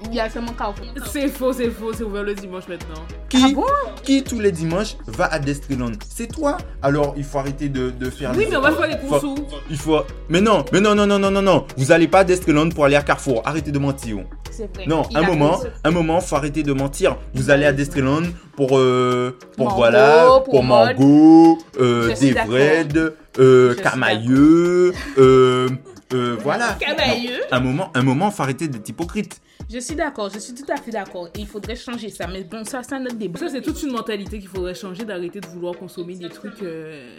Il 0.08 0.14
y 0.16 0.20
a 0.20 0.28
seulement 0.28 0.52
Carrefour. 0.52 0.86
C'est 1.10 1.28
faux, 1.28 1.52
c'est 1.52 1.70
faux, 1.70 1.92
c'est 1.96 2.02
ouvert 2.04 2.22
le 2.22 2.34
dimanche 2.34 2.64
maintenant. 2.68 3.02
Qui, 3.28 3.38
Ah 3.42 3.48
bon? 3.54 3.64
qui 4.02 4.22
tous 4.22 4.40
les 4.40 4.52
dimanches 4.52 4.96
va 5.06 5.26
à 5.32 5.38
Destilon 5.38 5.92
C'est 6.08 6.26
toi? 6.26 6.56
Alors 6.82 7.14
il 7.16 7.24
faut 7.24 7.38
arrêter 7.38 7.68
de, 7.68 7.90
de 7.90 8.10
faire. 8.10 8.32
Oui, 8.36 8.44
des- 8.44 8.50
mais 8.50 8.56
on 8.56 8.60
va 8.60 8.72
faire 8.72 8.88
les 8.88 8.98
courses 8.98 9.22
où? 9.22 9.34
Il 9.70 9.76
faut. 9.78 10.00
Mais 10.28 10.40
non, 10.40 10.64
mais 10.72 10.80
non, 10.80 10.94
non, 10.94 11.06
non, 11.06 11.18
non, 11.18 11.30
non, 11.30 11.42
non. 11.42 11.66
Vous 11.76 11.92
allez 11.92 12.08
pas 12.08 12.20
à 12.20 12.24
Destilon 12.24 12.68
pour 12.68 12.84
aller 12.84 12.96
à 12.96 13.02
Carrefour. 13.02 13.42
Arrêtez 13.44 13.70
de 13.70 13.78
mentir. 13.78 14.18
C'est 14.50 14.68
vrai. 14.74 14.84
Non, 14.86 15.04
Il 15.10 15.16
un 15.16 15.22
moment, 15.22 15.60
un 15.82 15.90
moment, 15.90 16.20
faut 16.20 16.36
arrêter 16.36 16.62
de 16.62 16.72
mentir. 16.74 17.16
Vous 17.34 17.48
allez 17.50 17.64
à 17.64 17.72
Destilon 17.72 18.22
pour, 18.54 18.76
euh, 18.78 19.38
pour 19.56 19.66
Mango, 19.68 19.76
voilà, 19.78 20.42
pour. 20.44 20.62
Mango, 20.62 21.58
euh, 21.80 22.08
Devred, 22.14 23.14
euh, 23.38 23.74
Camailleux, 23.76 24.92
euh, 25.16 25.68
euh, 26.14 26.36
voilà. 26.40 26.74
Camailleux. 26.80 27.40
Un 27.50 27.60
moment, 27.60 27.90
un 27.94 28.02
moment, 28.02 28.30
faut 28.30 28.42
arrêter 28.42 28.68
d'être 28.68 28.88
hypocrite. 28.88 29.40
Je 29.70 29.78
suis 29.78 29.94
d'accord, 29.94 30.28
je 30.30 30.38
suis 30.38 30.54
tout 30.54 30.70
à 30.70 30.76
fait 30.76 30.90
d'accord. 30.90 31.28
Il 31.38 31.46
faudrait 31.46 31.76
changer 31.76 32.08
ça. 32.10 32.26
Mais 32.26 32.44
bon, 32.44 32.64
ça, 32.64 32.82
c'est 32.82 32.94
un 32.94 33.04
autre 33.04 33.16
débat. 33.16 33.38
Ça, 33.38 33.48
c'est 33.48 33.62
toute 33.62 33.82
une 33.82 33.92
mentalité 33.92 34.38
qu'il 34.38 34.48
faudrait 34.48 34.74
changer, 34.74 35.04
d'arrêter 35.04 35.40
de 35.40 35.46
vouloir 35.46 35.76
consommer 35.76 36.14
des 36.16 36.28
trucs. 36.28 36.62
euh, 36.62 37.18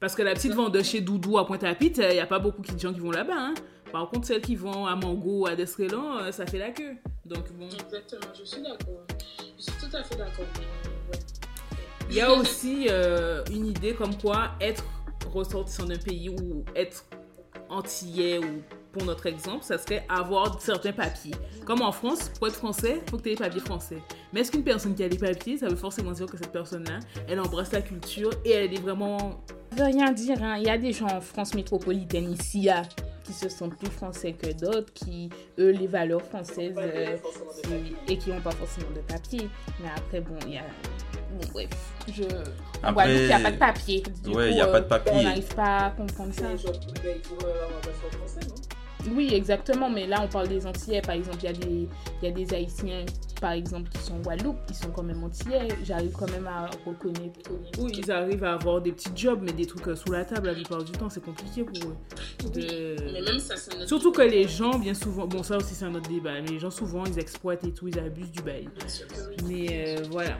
Parce 0.00 0.14
que 0.14 0.22
la 0.22 0.32
petite 0.34 0.52
vendeuse 0.54 0.86
chez 0.86 1.00
Doudou 1.00 1.38
à 1.38 1.46
Pointe-à-Pitre, 1.46 2.00
il 2.08 2.14
n'y 2.14 2.20
a 2.20 2.26
pas 2.26 2.38
beaucoup 2.38 2.62
de 2.62 2.78
gens 2.78 2.92
qui 2.92 3.00
vont 3.00 3.10
là-bas. 3.10 3.34
hein. 3.36 3.54
Par 3.90 4.08
contre, 4.08 4.26
celles 4.26 4.40
qui 4.40 4.56
vont 4.56 4.86
à 4.86 4.96
Mango, 4.96 5.46
à 5.46 5.54
Descrélan, 5.54 6.16
euh, 6.18 6.32
ça 6.32 6.46
fait 6.46 6.58
la 6.58 6.70
queue. 6.70 6.94
Donc 7.26 7.52
bon. 7.58 7.66
Exactement, 7.66 8.32
je 8.38 8.44
suis 8.44 8.62
d'accord. 8.62 9.04
Je 9.58 9.62
suis 9.62 9.72
tout 9.72 9.94
à 9.96 10.02
fait 10.02 10.16
d'accord. 10.16 10.46
ouais. 10.56 11.18
Il 12.08 12.16
y 12.16 12.20
a 12.22 12.32
aussi 12.32 12.86
euh, 12.90 13.42
une 13.52 13.66
idée 13.66 13.92
comme 13.94 14.16
quoi 14.16 14.52
être 14.60 14.84
ressortissant 15.32 15.84
d'un 15.84 15.98
pays 15.98 16.28
ou 16.30 16.64
être 16.74 17.04
antillais 17.72 18.38
ou 18.38 18.62
pour 18.92 19.04
notre 19.04 19.24
exemple, 19.26 19.64
ça 19.64 19.78
serait 19.78 20.04
avoir 20.08 20.60
certains 20.60 20.92
papiers. 20.92 21.32
Comme 21.64 21.80
en 21.80 21.92
France, 21.92 22.28
pour 22.36 22.46
être 22.48 22.56
français, 22.56 23.00
il 23.02 23.10
faut 23.10 23.16
que 23.16 23.22
tu 23.22 23.30
aies 23.30 23.34
des 23.34 23.42
papiers 23.42 23.60
français. 23.60 23.98
Mais 24.32 24.40
est-ce 24.40 24.52
qu'une 24.52 24.62
personne 24.64 24.94
qui 24.94 25.02
a 25.02 25.08
des 25.08 25.16
papiers, 25.16 25.56
ça 25.56 25.68
veut 25.68 25.76
forcément 25.76 26.12
dire 26.12 26.26
que 26.26 26.36
cette 26.36 26.52
personne-là, 26.52 27.00
elle 27.26 27.40
embrasse 27.40 27.72
la 27.72 27.80
culture 27.80 28.30
et 28.44 28.50
elle 28.50 28.74
est 28.74 28.80
vraiment... 28.80 29.42
Ça 29.70 29.78
veut 29.78 29.84
rien 29.84 30.12
dire. 30.12 30.42
hein. 30.42 30.56
Il 30.58 30.64
y 30.64 30.70
a 30.70 30.76
des 30.76 30.92
gens 30.92 31.06
en 31.06 31.22
France 31.22 31.54
métropolitaine 31.54 32.30
ici 32.30 32.64
là, 32.64 32.82
qui 33.24 33.32
se 33.32 33.48
sentent 33.48 33.78
plus 33.78 33.90
français 33.90 34.34
que 34.34 34.52
d'autres, 34.52 34.92
qui, 34.92 35.30
eux, 35.58 35.70
les 35.70 35.86
valeurs 35.86 36.20
françaises 36.22 36.74
euh, 36.76 37.16
et 38.08 38.18
qui 38.18 38.28
n'ont 38.28 38.42
pas 38.42 38.50
forcément 38.50 38.90
de 38.94 39.00
papier. 39.00 39.48
Mais 39.80 39.88
après, 39.96 40.20
bon, 40.20 40.34
il 40.46 40.54
y 40.54 40.58
a. 40.58 40.64
Bref. 41.52 41.68
Je... 42.12 42.22
Après- 42.82 42.92
Guadeloupe, 42.92 43.20
il 43.20 43.26
n'y 43.26 43.32
a 43.32 43.40
pas 43.40 43.50
de 43.52 43.56
papier. 43.56 44.02
Du 44.24 44.30
Ouais, 44.30 44.48
il 44.48 44.52
coup, 44.52 44.58
y 44.58 44.60
a 44.60 44.66
pas 44.66 44.80
de 44.80 44.84
euh, 44.84 44.88
papier. 44.88 45.12
On 45.14 45.22
n'arrive 45.22 45.54
pas 45.54 45.76
à 45.78 45.90
comprendre 45.90 46.32
ça. 46.34 46.42
Ben, 46.42 46.50
il 46.54 46.58
faudrait 46.58 47.52
avoir 47.52 47.68
un 47.70 47.80
passeport 47.80 48.10
français, 48.18 48.40
non? 48.48 49.12
Oui, 49.16 49.30
exactement. 49.32 49.90
Mais 49.90 50.06
là, 50.06 50.20
on 50.22 50.28
parle 50.28 50.48
des 50.48 50.66
Antillais. 50.66 51.02
Par 51.02 51.14
exemple, 51.14 51.38
il 51.42 51.44
y, 51.44 51.48
a 51.48 51.52
des- 51.52 51.88
il 52.22 52.24
y 52.24 52.26
a 52.28 52.30
des 52.32 52.54
Haïtiens, 52.54 53.04
par 53.42 53.52
exemple, 53.52 53.90
qui 53.90 53.98
sont 53.98 54.14
en 54.14 54.20
Guadeloupe, 54.20 54.64
qui 54.66 54.72
sont 54.74 54.88
quand 54.90 55.02
même 55.02 55.22
Antillais. 55.24 55.68
J'arrive 55.84 56.12
quand 56.12 56.30
même 56.30 56.46
à 56.46 56.70
reconnaître. 56.86 57.40
Oui, 57.78 57.92
ils 57.98 58.10
arrivent 58.10 58.44
à 58.44 58.54
avoir 58.54 58.80
des 58.80 58.92
petits 58.92 59.10
jobs, 59.14 59.40
mais 59.42 59.52
des 59.52 59.66
trucs 59.66 59.86
euh, 59.88 59.96
sous 59.96 60.12
la 60.12 60.24
table 60.24 60.46
la 60.46 60.54
plupart 60.54 60.82
du 60.84 60.92
temps, 60.92 61.10
c'est 61.10 61.22
compliqué 61.22 61.64
pour 61.64 61.76
eux. 61.90 61.96
De- 62.52 62.96
Mais 63.12 63.20
même 63.20 63.38
ça, 63.40 63.56
c'est 63.56 63.74
notre 63.74 63.88
Surtout 63.88 64.12
que 64.12 64.22
les 64.22 64.46
gens, 64.46 64.78
bien 64.78 64.94
souvent, 64.94 65.26
bon 65.26 65.42
ça 65.42 65.56
aussi 65.56 65.74
c'est 65.74 65.84
un 65.84 65.94
autre 65.94 66.08
débat, 66.08 66.40
mais 66.40 66.48
les 66.52 66.58
gens 66.60 66.70
souvent 66.70 67.04
ils 67.04 67.18
exploitent 67.18 67.64
et 67.64 67.72
tout, 67.74 67.88
ils 67.88 67.98
abusent 67.98 68.30
du 68.30 68.42
bail. 68.42 68.68
Bien 68.78 68.88
sûr 68.88 69.06
que 69.08 69.14
oui. 69.28 69.36
Mais 69.68 69.98
euh, 69.98 70.02
voilà. 70.10 70.38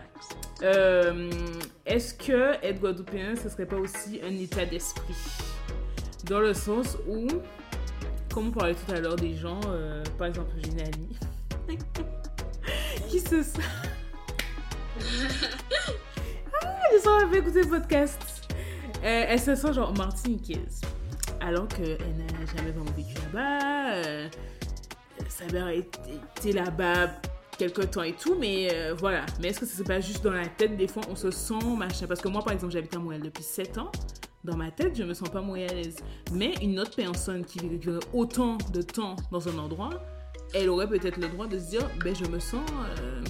Euh, 0.62 1.29
Est-ce 1.85 2.15
que 2.15 2.53
être 2.65 2.81
guadeloupéen, 2.81 3.35
ce 3.35 3.49
serait 3.49 3.67
pas 3.67 3.77
aussi 3.77 4.21
un 4.25 4.35
état 4.37 4.65
d'esprit? 4.65 5.15
Dans 6.27 6.38
le 6.38 6.55
sens 6.55 6.97
où, 7.09 7.27
comme 8.33 8.49
on 8.49 8.51
parlait 8.53 8.75
tout 8.77 8.93
à 8.93 9.01
l'heure 9.01 9.17
des 9.17 9.35
gens, 9.35 9.59
euh, 9.67 10.05
par 10.17 10.29
exemple 10.29 10.51
j'ai 10.62 10.71
une 10.71 10.81
amie 10.81 11.17
qui 13.09 13.20
se 13.20 13.42
sent... 13.42 13.61
ah, 16.62 16.66
les 16.92 17.03
gens 17.03 17.18
avaient 17.27 17.38
écouté 17.38 17.62
le 17.62 17.68
podcast. 17.68 18.42
Euh, 19.05 19.25
elle 19.29 19.40
se 19.40 19.55
sent 19.55 19.72
genre 19.72 19.96
martiniquaise. 19.96 20.81
Alors 21.40 21.66
qu'elle 21.68 21.98
n'a 21.98 22.46
jamais 22.57 22.70
vraiment 22.70 22.92
vécu 22.92 23.14
là-bas. 23.14 23.94
euh, 23.94 24.29
sa 25.29 25.46
mère 25.46 25.68
été 25.68 26.53
là-bas 26.53 27.09
quelque 27.59 27.83
temps 27.83 28.03
et 28.03 28.12
tout, 28.12 28.37
mais 28.38 28.68
euh, 28.72 28.94
voilà. 28.96 29.25
Mais 29.40 29.48
est-ce 29.48 29.61
que 29.61 29.66
c'est 29.66 29.85
pas 29.85 30.01
juste 30.01 30.22
dans 30.22 30.33
la 30.33 30.46
tête, 30.46 30.77
des 30.77 30.88
fois, 30.88 31.03
on 31.11 31.16
se 31.16 31.31
sent 31.31 31.64
machin 31.77 32.07
Parce 32.07 32.20
que 32.20 32.29
moi, 32.29 32.42
par 32.42 32.53
exemple, 32.53 32.72
j'habite 32.72 32.94
à 32.94 32.98
Montréal 32.98 33.22
depuis 33.22 33.42
7 33.42 33.79
ans. 33.79 33.90
Dans 34.44 34.57
ma 34.57 34.70
tête, 34.72 34.96
je 34.96 35.05
me 35.05 35.14
sens 35.14 35.29
pas 35.29 35.40
montréalaise. 35.40 35.96
Mais 36.33 36.55
une 36.62 36.81
autre 36.81 36.96
personne 36.96 37.44
qui 37.44 37.61
vivrait 37.61 38.01
autant 38.12 38.59
de 38.72 38.83
temps 38.83 39.14
dans 39.31 39.48
un 39.48 39.59
endroit, 39.59 39.90
elle 40.55 40.69
aurait 40.69 40.88
peut-être 40.88 41.17
le 41.19 41.29
droit 41.29 41.47
de 41.47 41.59
se 41.59 41.71
dire, 41.71 41.88
ben 42.05 42.15
je 42.15 42.25
me 42.31 42.38
sens... 42.38 42.61
euh, 43.01 43.23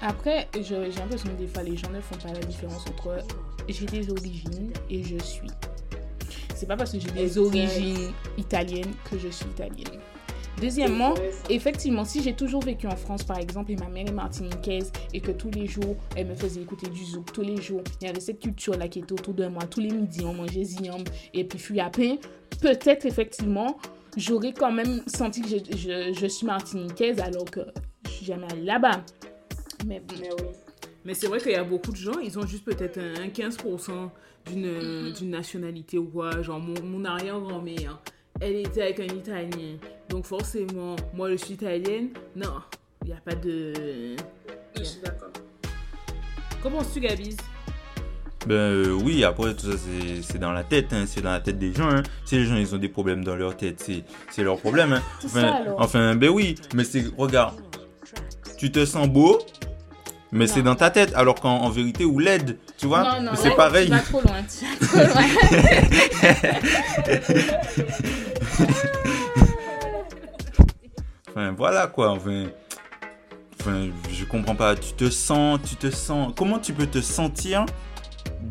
Après, 0.00 0.48
j'ai 0.60 0.76
l'impression 0.76 1.28
que 1.30 1.40
des 1.40 1.46
fois, 1.46 1.62
les 1.62 1.76
gens 1.76 1.90
ne 1.90 2.00
font 2.00 2.16
pas 2.16 2.32
la 2.32 2.40
différence 2.40 2.86
entre 2.88 3.18
j'ai 3.68 3.86
des 3.86 4.10
origines 4.10 4.72
et 4.88 5.02
je 5.02 5.18
suis. 5.18 5.50
c'est 6.54 6.66
pas 6.66 6.76
parce 6.76 6.92
que 6.92 6.98
j'ai 6.98 7.10
des 7.10 7.36
origines 7.38 8.12
italiennes 8.38 8.94
que 9.10 9.18
je 9.18 9.28
suis 9.28 9.46
italienne. 9.46 10.00
Deuxièmement, 10.60 11.14
effectivement, 11.50 12.04
si 12.04 12.20
j'ai 12.20 12.32
toujours 12.34 12.62
vécu 12.62 12.88
en 12.88 12.96
France, 12.96 13.22
par 13.22 13.38
exemple, 13.38 13.70
et 13.70 13.76
ma 13.76 13.86
mère 13.88 14.08
est 14.08 14.12
martiniquaise, 14.12 14.90
et 15.14 15.20
que 15.20 15.30
tous 15.30 15.50
les 15.52 15.66
jours, 15.68 15.96
elle 16.16 16.26
me 16.26 16.34
faisait 16.34 16.60
écouter 16.62 16.88
du 16.88 17.04
zouk, 17.04 17.32
tous 17.32 17.42
les 17.42 17.60
jours, 17.62 17.82
il 18.00 18.08
y 18.08 18.10
avait 18.10 18.18
cette 18.18 18.40
culture-là 18.40 18.88
qui 18.88 18.98
était 18.98 19.12
autour 19.12 19.34
de 19.34 19.46
moi. 19.46 19.62
Tous 19.70 19.78
les 19.80 19.90
midis, 19.90 20.24
on 20.24 20.34
mangeait 20.34 20.64
ziam 20.64 21.04
et 21.32 21.44
puis 21.44 21.60
fui 21.60 21.78
à 21.78 21.90
pain. 21.90 22.16
Peut-être, 22.60 23.06
effectivement, 23.06 23.76
j'aurais 24.16 24.52
quand 24.52 24.72
même 24.72 25.02
senti 25.06 25.42
que 25.42 25.48
je, 25.48 25.56
je- 25.76 26.12
je 26.12 26.26
suis 26.26 26.46
martiniquaise 26.46 27.20
alors 27.20 27.44
que 27.44 27.60
je 28.06 28.10
suis 28.10 28.26
jamais 28.26 28.46
allée 28.52 28.64
là-bas. 28.64 29.02
Mais 29.86 30.00
bon. 30.00 30.14
Mais 30.20 30.28
oui. 30.32 30.48
Mais 31.04 31.14
c'est 31.14 31.26
vrai 31.28 31.40
qu'il 31.40 31.52
y 31.52 31.56
a 31.56 31.64
beaucoup 31.64 31.90
de 31.92 31.96
gens, 31.96 32.18
ils 32.18 32.38
ont 32.38 32.46
juste 32.46 32.64
peut-être 32.64 32.98
un, 32.98 33.22
un 33.22 33.28
15% 33.28 34.10
d'une 34.46 35.12
d'une 35.12 35.30
nationalité 35.30 35.96
ou 35.98 36.04
quoi. 36.06 36.42
Genre, 36.42 36.58
mon, 36.60 36.74
mon 36.82 37.04
arrière-grand-mère, 37.04 38.00
elle 38.40 38.56
était 38.56 38.82
avec 38.82 39.00
un 39.00 39.14
Italien. 39.14 39.76
Donc, 40.08 40.24
forcément, 40.26 40.96
moi, 41.14 41.30
je 41.30 41.36
suis 41.36 41.54
italienne. 41.54 42.08
Non, 42.36 42.60
il 43.04 43.08
n'y 43.08 43.12
a 43.14 43.20
pas 43.20 43.34
de. 43.34 44.16
Je 44.76 44.82
suis 44.82 45.00
d'accord. 45.00 45.30
Comment 46.62 46.82
tu 46.84 47.00
Gabiz? 47.00 47.36
Ben 48.48 48.54
euh, 48.54 48.92
oui, 49.04 49.24
après 49.24 49.52
tout 49.52 49.70
ça 49.70 49.76
c'est- 50.22 50.38
dans 50.38 50.52
la 50.52 50.64
tête, 50.64 50.86
hein, 50.94 51.04
c'est 51.06 51.20
dans 51.20 51.32
la 51.32 51.40
tête 51.40 51.58
des 51.58 51.74
gens. 51.74 51.90
Hein. 51.90 52.02
Si 52.24 52.36
les 52.36 52.46
gens 52.46 52.56
ils 52.56 52.74
ont 52.74 52.78
des 52.78 52.88
problèmes 52.88 53.22
dans 53.22 53.36
leur 53.36 53.54
tête, 53.54 53.86
c'est 54.30 54.42
leur 54.42 54.58
problème. 54.58 54.94
Hein. 54.94 55.02
Enfin, 55.26 55.40
ça, 55.42 55.54
alors. 55.56 55.76
enfin, 55.78 56.14
ben 56.16 56.30
oui, 56.30 56.54
mais 56.74 56.84
c'est 56.84 57.04
regarde, 57.18 57.56
tu 58.56 58.72
te 58.72 58.86
sens 58.86 59.06
beau, 59.06 59.38
mais 60.32 60.46
c'est 60.46 60.62
dans 60.62 60.76
ta 60.76 60.88
tête, 60.88 61.12
alors 61.14 61.34
qu'en 61.34 61.58
en 61.58 61.68
vérité 61.68 62.06
ou 62.06 62.18
laide, 62.18 62.56
tu 62.78 62.86
vois, 62.86 63.16
non, 63.20 63.22
non, 63.22 63.32
c'est 63.34 63.54
pareil. 63.54 63.86
Tu 63.88 63.92
vas 63.92 63.98
trop 64.00 64.20
loin. 64.22 64.36
Tu 64.48 64.64
vas 64.64 64.86
trop 64.86 65.12
loin. 65.12 66.28
Enfin 71.28 71.52
voilà 71.56 71.86
quoi, 71.86 72.10
enfin, 72.10 72.44
enfin 73.60 73.88
je 74.10 74.24
comprends 74.24 74.54
pas. 74.54 74.74
Tu 74.74 74.92
te 74.94 75.10
sens, 75.10 75.60
tu 75.68 75.76
te 75.76 75.90
sens. 75.90 76.32
Comment 76.36 76.58
tu 76.58 76.72
peux 76.72 76.86
te 76.86 77.00
sentir 77.00 77.66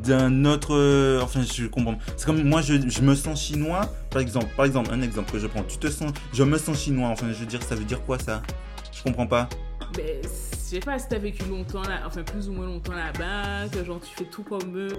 d'un 0.04 0.46
autre. 0.46 0.76
euh, 0.76 1.22
Enfin 1.22 1.42
je 1.44 1.66
comprends. 1.68 1.98
C'est 2.16 2.26
comme 2.26 2.44
moi 2.44 2.62
je, 2.62 2.76
je 2.88 3.02
me 3.02 3.16
sens 3.16 3.42
chinois, 3.42 3.82
par 4.10 4.22
exemple. 4.22 4.48
Par 4.56 4.66
exemple 4.66 4.90
un 4.94 5.02
exemple 5.02 5.32
que 5.32 5.40
je 5.40 5.48
prends. 5.48 5.64
Tu 5.64 5.78
te 5.78 5.88
sens, 5.88 6.12
je 6.34 6.44
me 6.44 6.58
sens 6.58 6.80
chinois. 6.82 7.10
Enfin 7.10 7.28
je 7.32 7.38
veux 7.40 7.46
dire 7.46 7.62
ça 7.64 7.76
veut 7.76 7.84
dire 7.86 8.04
quoi 8.04 8.18
ça? 8.20 8.42
Je 8.96 9.04
comprends 9.04 9.28
pas. 9.28 9.48
Mais 9.96 10.20
je 10.24 10.72
sais 10.76 10.80
pas 10.82 11.00
si 11.00 11.06
t'as 11.08 11.18
vécu 11.18 11.44
longtemps 11.50 11.82
là, 11.84 12.02
enfin 12.06 12.22
plus 12.24 12.50
ou 12.50 12.52
moins 12.52 12.66
longtemps 12.66 12.92
là-bas, 12.94 13.70
que 13.72 13.86
genre 13.86 14.02
tu 14.02 14.14
fais 14.18 14.30
tout 14.30 14.44
comme 14.44 14.76
eux. 14.78 14.90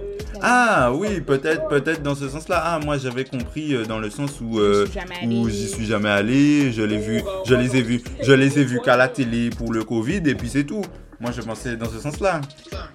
Ah 0.40 0.90
oui 0.94 1.20
peut-être 1.20 1.68
peut-être 1.68 2.02
dans 2.02 2.14
ce 2.14 2.28
sens-là. 2.28 2.60
Ah 2.64 2.78
moi 2.82 2.96
j'avais 2.96 3.24
compris 3.24 3.74
euh, 3.74 3.84
dans 3.84 3.98
le 3.98 4.08
sens 4.08 4.40
où. 4.40 4.58
euh, 4.58 4.86
où 5.26 5.48
j'y 5.48 5.68
suis 5.68 5.84
jamais 5.84 6.08
allé, 6.08 6.72
je 6.72 6.82
l'ai 6.82 6.96
vu, 6.98 7.22
je 7.44 7.54
les 7.54 7.76
ai 7.76 7.82
vus, 7.82 8.02
je 8.22 8.32
les 8.32 8.58
ai 8.58 8.64
vus 8.64 8.80
qu'à 8.82 8.96
la 8.96 9.08
télé 9.08 9.50
pour 9.50 9.72
le 9.72 9.84
Covid 9.84 10.22
et 10.24 10.34
puis 10.34 10.48
c'est 10.48 10.64
tout. 10.64 10.82
Moi 11.20 11.32
je 11.32 11.40
pensais 11.42 11.76
dans 11.76 11.88
ce 11.90 11.98
sens-là. 11.98 12.40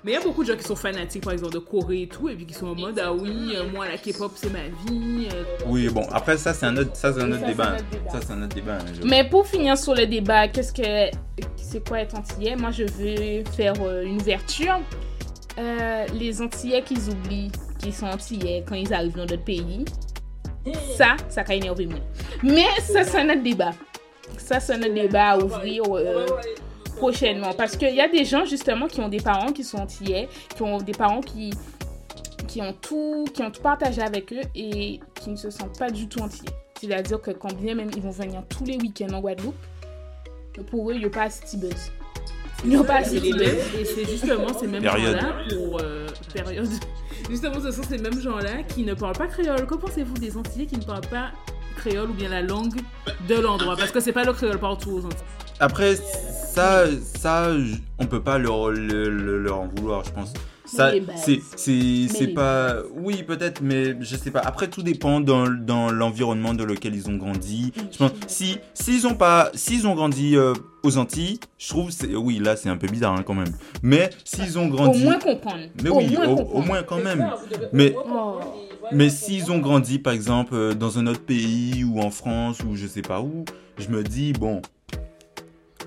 Mais 0.03 0.12
il 0.12 0.13
y 0.13 0.17
a 0.17 0.21
beaucoup 0.21 0.43
de 0.43 0.51
gens 0.51 0.57
qui 0.57 0.63
sont 0.63 0.77
fanatiques, 0.77 1.23
par 1.23 1.33
exemple, 1.33 1.53
de 1.53 1.59
Corée 1.59 2.03
et 2.03 2.07
tout, 2.07 2.29
et 2.29 2.36
puis 2.36 2.45
qui 2.45 2.53
sont 2.53 2.67
en 2.67 2.75
mode, 2.75 2.97
ah 3.03 3.12
oui, 3.12 3.53
euh, 3.55 3.69
moi 3.73 3.86
la 3.88 3.97
K-pop 3.97 4.31
c'est 4.36 4.49
ma 4.51 4.59
vie. 4.88 5.27
euh, 5.33 5.43
Oui, 5.67 5.89
bon, 5.89 6.07
après 6.12 6.38
ça 6.38 6.53
c'est 6.53 6.65
un 6.65 6.77
autre, 6.77 6.95
ça 6.95 7.12
c'est 7.13 7.21
un 7.21 7.31
autre 7.31 7.45
débat. 7.45 7.71
un 7.71 7.75
autre 7.75 7.86
débat. 7.91 8.12
Ça 8.12 8.19
c'est 8.25 8.31
un 8.33 8.43
autre 8.43 8.55
débat. 8.55 8.75
hein, 8.75 8.86
je- 9.01 9.05
Mais 9.07 9.27
pour 9.29 9.45
finir 9.45 9.77
sur 9.77 9.93
le 9.93 10.05
débat, 10.05 10.47
qu'est-ce 10.47 10.71
que 10.71 11.17
c'est 11.57 11.86
quoi 11.86 11.99
être 12.01 12.15
antillais? 12.15 12.55
Moi, 12.55 12.71
je 12.71 12.83
veux 12.83 13.43
faire 13.51 13.73
euh, 13.81 14.03
une 14.03 14.21
ouverture. 14.21 14.79
Euh, 15.59 16.05
les 16.13 16.41
antillais 16.41 16.81
qu'ils 16.81 17.09
oublient 17.09 17.51
qu'ils 17.79 17.93
sont 17.93 18.05
antillais 18.07 18.63
quand 18.67 18.75
ils 18.75 18.91
arrivent 18.93 19.15
dans 19.17 19.25
notre 19.25 19.43
pays, 19.43 19.83
ça, 20.97 21.17
ça 21.29 21.43
a 21.47 21.53
énervé 21.53 21.86
moi. 21.88 21.99
Mais 22.41 22.65
ça, 22.81 23.03
c'est 23.03 23.19
un 23.19 23.29
autre 23.31 23.43
débat. 23.43 23.71
Ça, 24.38 24.59
c'est 24.59 24.73
un 24.73 24.79
autre 24.81 24.93
débat 24.93 25.31
à 25.31 25.38
ouvrir 25.38 25.83
euh, 25.89 26.25
prochainement. 27.04 27.54
Parce 27.54 27.76
qu'il 27.76 27.94
y 27.94 28.02
a 28.02 28.08
des 28.08 28.24
gens, 28.24 28.46
justement, 28.46 28.88
qui 28.88 29.02
ont 29.02 29.10
des 29.10 29.20
parents 29.20 29.52
qui 29.52 29.63
sont 29.63 29.78
antillais, 29.78 30.30
qui 30.56 30.62
ont 30.62 30.78
des 30.78 30.94
parents 30.94 31.20
qui, 31.20 31.54
qui, 32.48 32.62
ont, 32.62 32.74
tout, 32.74 33.26
qui 33.34 33.42
ont 33.42 33.52
tout 33.52 33.62
partagé 33.62 34.02
avec 34.02 34.32
eux 34.32 34.42
et 34.56 35.02
qui 35.16 35.30
ne 35.30 35.36
se 35.36 35.50
sentent 35.50 35.78
pas 35.78 35.89
du 35.89 36.08
tout 36.08 36.20
antillais. 36.22 36.54
C'est-à-dire 36.80 37.22
que 37.22 37.32
quand 37.32 37.54
bien 37.54 37.76
même 37.76 37.89
ils 37.96 38.02
vont 38.02 38.12
venir 38.12 38.44
tous 38.48 38.63
les 38.63 38.78
week-ends 38.78 39.13
en 39.13 39.20
Guadeloupe, 39.20 39.56
pour 40.70 40.89
eux, 40.89 40.94
il 40.94 41.00
n'y 41.00 41.06
a 41.06 41.10
pas 41.10 41.24
assez 41.24 41.58
de 41.58 41.68
buzz. 41.68 41.92
Il 42.63 42.70
n'y 42.70 42.76
a 42.78 42.84
pas 42.84 43.00
assez 43.00 43.20
c'est 43.20 43.20
de 43.20 43.26
les 43.26 43.32
buzz. 43.32 43.42
mêmes, 43.42 43.82
et 43.82 43.86
c'est 43.86 44.06
justement 44.06 44.54
ces 44.58 44.68
mêmes 44.68 44.84
gens-là 44.84 45.36
pour 45.50 45.82
euh, 45.82 46.08
période. 46.34 46.70
Justement, 47.30 47.60
ce 47.62 47.72
sont 47.72 47.84
ces 47.84 47.98
mêmes 47.98 48.20
gens-là 48.20 48.63
qui 48.68 48.84
ne 48.84 48.94
parlent 48.94 49.16
pas 49.16 49.28
créole. 49.28 49.66
Que 49.66 49.76
pensez-vous 49.76 50.16
des 50.16 50.36
Antillais 50.36 50.66
qui 50.66 50.76
ne 50.76 50.84
parlent 50.84 51.08
pas 51.08 51.32
créole 51.78 52.10
ou 52.10 52.13
bien 52.13 52.28
la 52.28 52.42
langue 52.42 52.82
de 53.30 53.36
l'endroit? 53.36 53.78
Parce 53.78 53.92
que 53.92 54.02
c'est 54.02 54.12
pas 54.12 54.26
le 54.26 54.34
créole 54.34 54.60
partout 54.60 54.92
aux 54.92 55.06
Antilles. 55.06 55.42
Après 55.63 55.95
ça, 55.95 56.84
ça, 57.15 57.52
on 57.99 58.06
peut 58.06 58.21
pas 58.21 58.38
leur, 58.38 58.69
le- 58.69 59.10
le- 59.10 59.39
leur 59.41 59.62
en 59.62 59.67
vouloir, 59.67 60.04
je 60.04 60.12
pense. 60.12 60.34
Ça, 60.65 60.91
les 60.91 60.99
bases. 61.02 61.21
c'est, 61.23 61.39
c'est, 61.56 62.08
c'est 62.10 62.26
les 62.28 62.34
pas, 62.34 62.78
oui 62.95 63.23
peut-être, 63.23 63.62
mais 63.62 63.95
je 64.02 64.15
sais 64.17 64.30
pas. 64.32 64.39
Après 64.39 64.67
tout 64.67 64.82
dépend 64.84 65.21
dans, 65.21 65.47
dans 65.47 65.89
l'environnement 65.91 66.54
dans 66.54 66.65
lequel 66.65 66.95
ils 66.95 67.10
ont 67.10 67.15
grandi. 67.15 67.71
Je 67.91 67.97
pense 67.97 68.12
si 68.28 68.58
s'ils 68.73 69.06
ont 69.08 69.13
pas, 69.13 69.52
s'ils 69.54 69.88
ont 69.88 69.93
grandi 69.95 70.36
euh, 70.36 70.54
aux 70.84 70.97
Antilles, 70.97 71.39
je 71.58 71.69
trouve 71.69 71.91
c'est, 71.91 72.13
oui 72.15 72.39
là 72.39 72.56
c'est 72.58 72.69
un 72.69 72.78
peu 72.78 72.88
bizarre 72.88 73.13
hein, 73.13 73.23
quand 73.26 73.36
même. 73.36 73.54
Mais 73.82 74.10
s'ils 74.26 74.58
ont 74.60 74.65
Au 74.67 74.69
grandi, 74.76 75.04
moins 75.04 75.19
comprendre. 75.19 75.63
mais 75.82 75.89
au 75.89 75.97
oui, 75.97 76.10
moins 76.13 76.26
au, 76.28 76.36
comprendre. 76.36 76.56
au 76.56 76.62
moins 76.62 76.84
quand 76.84 77.04
même. 77.04 77.19
ça, 77.19 77.58
Mais- 77.71 77.93
au 77.95 78.04
Oh. 78.06 78.39
Mais 78.91 79.10
s'ils 79.10 79.49
ont 79.49 79.60
grandi, 79.60 79.97
par 79.97 80.12
exemple, 80.12 80.54
euh, 80.56 80.73
dans 80.73 80.99
un 80.99 81.08
autre 81.08 81.21
pays 81.21 81.86
ou 81.86 82.02
en 82.02 82.10
France 82.12 82.58
ou 82.67 82.76
je 82.76 82.86
sais 82.86 83.02
pas 83.02 83.21
où, 83.21 83.45
je 83.78 83.88
me 83.88 84.04
dis, 84.04 84.34
bon, 84.34 84.62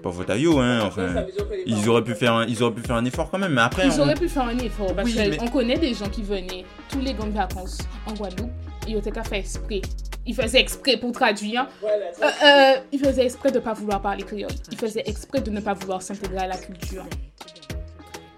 pas 0.06 0.12
faute 0.12 0.30
à 0.30 0.36
yo, 0.36 0.58
hein, 0.58 0.80
enfin, 0.84 1.24
ils 1.66 1.88
auraient 1.88 2.04
pu 2.04 2.14
faire 2.14 2.34
un, 2.34 2.46
ils 2.46 2.62
auraient 2.62 2.74
pu 2.74 2.82
faire 2.82 2.96
un 2.96 3.04
effort 3.04 3.30
quand 3.30 3.38
même, 3.38 3.52
mais 3.52 3.60
après, 3.62 3.86
Ils 3.86 4.00
on- 4.00 4.04
auraient 4.04 4.14
pu 4.14 4.28
faire 4.28 4.44
un 4.44 4.58
effort 4.58 4.94
parce 4.94 5.06
Oui, 5.08 5.14
qu'on 5.36 5.44
mais- 5.44 5.50
connaît 5.50 5.78
des 5.78 5.94
gens 5.94 6.08
qui 6.08 6.22
venaient 6.22 6.64
tous 6.90 7.00
les 7.00 7.12
grandes 7.14 7.32
vacances 7.32 7.78
en 8.06 8.12
Guadeloupe 8.14 8.50
et 8.86 8.90
ils 8.92 8.96
étaient 8.96 9.10
qu'à 9.10 9.22
faire 9.24 9.38
exprès. 9.38 9.82
Ils 10.28 10.34
faisaient 10.34 10.60
exprès 10.60 10.96
pour 10.96 11.12
traduire. 11.12 11.66
Voilà, 11.80 11.96
Euh, 12.22 12.76
euh, 12.76 12.80
ils 12.92 12.98
faisaient 12.98 13.24
exprès 13.24 13.50
de 13.50 13.58
ne 13.58 13.64
pas 13.64 13.74
vouloir 13.74 14.00
parler 14.02 14.22
créole. 14.24 14.50
Ils 14.72 14.78
faisaient 14.78 15.02
exprès 15.06 15.40
de 15.40 15.50
ne 15.50 15.60
pas 15.60 15.74
vouloir 15.74 16.02
s'intégrer 16.02 16.38
à 16.38 16.46
la 16.48 16.56
culture. 16.56 17.04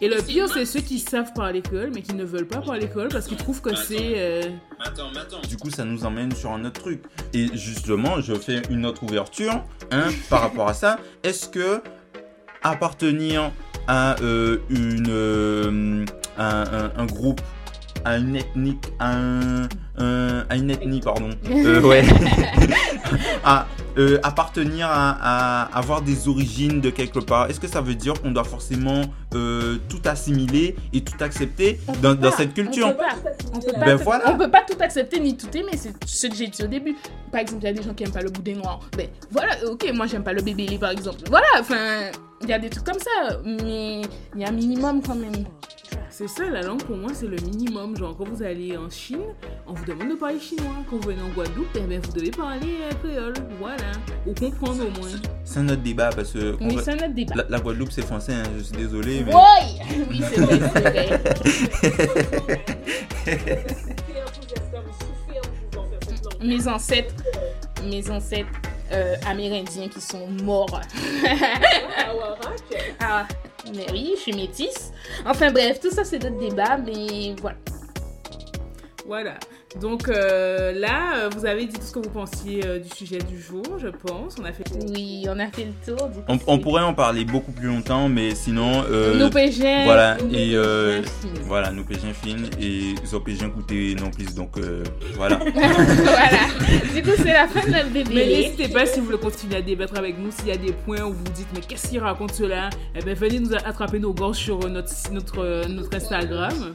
Et 0.00 0.08
le 0.08 0.22
pire, 0.22 0.48
c'est 0.48 0.64
ceux 0.64 0.80
qui 0.80 0.98
savent 1.00 1.32
parler 1.34 1.60
créole, 1.60 1.90
mais 1.94 2.02
qui 2.02 2.14
ne 2.14 2.24
veulent 2.24 2.46
pas 2.46 2.58
parler 2.60 2.88
créole 2.88 3.08
parce 3.08 3.26
qu'ils 3.26 3.36
trouvent 3.36 3.60
que 3.60 3.74
c'est. 3.74 4.12
euh, 4.16 4.42
Attends, 4.80 5.08
attends. 5.20 5.40
du 5.48 5.56
coup, 5.56 5.70
ça 5.70 5.84
nous 5.84 6.04
emmène 6.04 6.32
sur 6.34 6.52
un 6.52 6.64
autre 6.64 6.80
truc. 6.80 7.02
Et 7.34 7.48
justement, 7.54 8.20
je 8.20 8.34
fais 8.34 8.62
une 8.70 8.86
autre 8.86 9.02
ouverture, 9.02 9.64
hein, 9.90 10.08
par 10.30 10.42
rapport 10.42 10.68
à 10.68 10.74
ça. 10.74 10.98
Est-ce 11.24 11.48
que 11.48 11.82
appartenir 12.62 13.50
à 13.86 14.20
euh, 14.22 14.58
une, 14.70 15.06
euh, 15.08 16.04
un, 16.38 16.44
un- 16.62 16.92
un 16.96 17.06
groupe, 17.06 17.40
à 18.04 18.18
une 18.18 18.36
ethnique, 18.36 18.84
à, 18.98 19.16
un, 19.16 19.62
un- 19.96 20.44
à 20.48 20.56
une 20.56 20.70
ethnie, 20.70 21.00
pardon, 21.00 21.30
euh, 21.50 21.80
ouais, 21.82 22.04
à 23.44 23.66
euh, 23.98 24.18
appartenir 24.22 24.86
à, 24.88 25.10
à 25.10 25.76
avoir 25.76 26.02
des 26.02 26.28
origines 26.28 26.80
de 26.80 26.90
quelque 26.90 27.18
part, 27.18 27.50
est-ce 27.50 27.58
que 27.60 27.66
ça 27.68 27.80
veut 27.80 27.94
dire 27.94 28.14
qu'on 28.20 28.30
doit 28.30 28.44
forcément 28.44 29.02
euh, 29.34 29.78
tout 29.88 30.00
assimiler 30.04 30.76
et 30.92 31.02
tout 31.02 31.16
accepter 31.22 31.80
dans, 32.00 32.14
dans 32.14 32.30
cette 32.32 32.50
On 32.50 32.62
culture 32.62 32.88
peut 32.96 32.96
pas. 33.02 33.30
On 33.54 33.58
peut 33.60 33.72
pas, 33.72 33.84
Ben 33.86 33.98
tout- 33.98 34.04
voilà. 34.04 34.30
on 34.32 34.38
peut 34.38 34.50
pas 34.50 34.62
tout 34.68 34.76
accepter 34.80 35.20
ni 35.20 35.36
tout 35.36 35.48
aimer, 35.56 35.76
c'est 35.76 35.92
ce 36.06 36.26
que 36.28 36.34
j'ai 36.34 36.46
dit 36.46 36.62
au 36.62 36.66
début. 36.68 36.96
Par 37.32 37.40
exemple, 37.40 37.62
il 37.62 37.66
y 37.66 37.70
a 37.70 37.72
des 37.72 37.82
gens 37.82 37.92
qui 37.94 38.04
aiment 38.04 38.12
pas 38.12 38.22
le 38.22 38.30
boudin 38.30 38.54
noir. 38.54 38.80
Ben 38.96 39.08
voilà, 39.30 39.52
ok, 39.70 39.90
moi 39.94 40.06
j'aime 40.06 40.22
pas 40.24 40.32
le 40.32 40.42
bébé 40.42 40.78
par 40.80 40.90
exemple. 40.90 41.18
Voilà, 41.28 41.46
enfin, 41.60 42.10
il 42.42 42.48
y 42.48 42.52
a 42.52 42.58
des 42.58 42.70
trucs 42.70 42.84
comme 42.84 42.98
ça, 43.00 43.38
mais 43.44 44.02
il 44.34 44.40
y 44.40 44.44
a 44.44 44.48
un 44.48 44.52
minimum 44.52 45.02
quand 45.02 45.14
même. 45.16 45.44
C'est 46.18 46.26
ça, 46.26 46.50
la 46.50 46.62
langue 46.62 46.82
pour 46.82 46.96
moi, 46.96 47.12
c'est 47.14 47.28
le 47.28 47.36
minimum. 47.36 47.96
Genre, 47.96 48.16
quand 48.16 48.24
vous 48.24 48.42
allez 48.42 48.76
en 48.76 48.90
Chine, 48.90 49.22
on 49.68 49.72
vous 49.72 49.84
demande 49.84 50.08
de 50.08 50.14
parler 50.16 50.40
chinois. 50.40 50.74
Quand 50.90 50.96
vous 50.96 51.10
venez 51.10 51.22
en 51.22 51.28
Guadeloupe, 51.28 51.68
eh 51.76 51.80
ben, 51.82 52.00
vous 52.04 52.10
devez 52.10 52.32
parler 52.32 52.78
euh, 52.82 52.90
créole. 53.00 53.34
Voilà. 53.60 53.92
Ou 54.26 54.34
comprendre 54.34 54.84
au 54.84 54.90
moins. 55.00 55.10
C'est 55.44 55.60
un 55.60 55.68
autre 55.68 55.82
débat 55.82 56.10
parce 56.10 56.32
que 56.32 56.56
Oui, 56.60 56.76
c'est 56.82 56.90
un 56.90 56.96
autre 56.96 57.14
débat. 57.14 57.34
la, 57.36 57.44
la 57.48 57.60
Guadeloupe 57.60 57.92
c'est 57.92 58.02
français, 58.02 58.32
hein, 58.32 58.42
je 58.58 58.64
suis 58.64 58.76
désolé. 58.76 59.22
Mais... 59.24 59.32
Oui, 59.32 59.78
oui, 60.10 60.20
c'est 60.28 60.40
vrai, 60.40 60.58
c'est 60.74 60.80
vrai. 60.80 61.20
Mes 66.42 66.66
ancêtres, 66.66 67.14
mes 67.84 68.10
ancêtres 68.10 68.50
euh, 68.90 69.14
amérindiens 69.24 69.86
qui 69.86 70.00
sont 70.00 70.26
morts. 70.42 70.80
Ah, 72.98 73.28
Mais 73.74 73.86
oui, 73.92 74.12
je 74.16 74.20
suis 74.20 74.32
métisse. 74.32 74.92
Enfin 75.26 75.50
bref, 75.50 75.80
tout 75.80 75.90
ça 75.90 76.04
c'est 76.04 76.18
d'autres 76.18 76.38
débats, 76.38 76.78
mais 76.78 77.34
voilà. 77.40 77.56
Voilà. 79.06 79.34
Donc 79.78 80.08
euh, 80.08 80.72
là, 80.72 81.16
euh, 81.16 81.28
vous 81.36 81.44
avez 81.44 81.66
dit 81.66 81.74
tout 81.74 81.84
ce 81.84 81.92
que 81.92 81.98
vous 81.98 82.08
pensiez 82.08 82.62
euh, 82.66 82.78
du 82.78 82.88
sujet 82.88 83.18
du 83.18 83.38
jour, 83.40 83.62
je 83.78 83.88
pense. 83.88 84.36
On 84.40 84.44
a 84.44 84.52
fait. 84.52 84.64
Oui, 84.90 85.26
on 85.28 85.38
a 85.38 85.46
fait 85.48 85.66
le 85.66 85.94
tour. 85.94 86.08
Du 86.08 86.18
On, 86.46 86.58
pourrait 86.58 86.82
en 86.82 86.94
parler 86.94 87.24
beaucoup 87.26 87.52
plus 87.52 87.66
longtemps, 87.68 88.08
mais 88.08 88.34
sinon. 88.34 88.82
euh, 88.90 89.18
Nous 89.18 89.28
pégeons. 89.30 89.84
voilà, 89.84 90.16
nous 90.22 90.34
et 90.34 90.52
euh, 90.54 91.02
voilà, 91.42 91.70
nous 91.70 91.84
pégeons 91.84 92.14
fin 92.14 92.36
et 92.60 92.94
ont 93.14 93.20
pégeons 93.20 93.50
coûté 93.50 93.94
non 93.94 94.10
plus, 94.10 94.34
donc 94.34 94.56
euh, 94.56 94.82
voilà. 95.16 95.38
voilà. 95.54 96.38
Du 96.94 97.02
coup, 97.02 97.10
c'est 97.18 97.32
la 97.34 97.46
fin 97.46 97.60
de 97.66 97.70
notre 97.72 97.90
Mais 97.92 98.04
bébé. 98.04 98.26
n'hésitez 98.26 98.68
pas 98.68 98.86
si 98.86 99.00
vous 99.00 99.06
voulez 99.06 99.18
continuer 99.18 99.56
à 99.56 99.62
débattre 99.62 99.98
avec 99.98 100.18
nous, 100.18 100.30
s'il 100.30 100.48
y 100.48 100.52
a 100.52 100.56
des 100.56 100.72
points 100.72 101.02
où 101.02 101.12
vous 101.12 101.18
vous 101.24 101.32
dites 101.34 101.48
mais 101.54 101.60
qu'est-ce 101.60 101.88
qu'il 101.88 102.00
raconte 102.00 102.32
cela? 102.32 102.70
Eh 102.96 103.02
bien 103.04 103.12
venez 103.14 103.38
nous 103.38 103.54
attraper 103.54 103.98
nos 103.98 104.14
gorges 104.14 104.38
sur 104.38 104.58
notre, 104.68 104.92
notre, 105.12 105.68
notre 105.68 105.94
Instagram. 105.94 106.74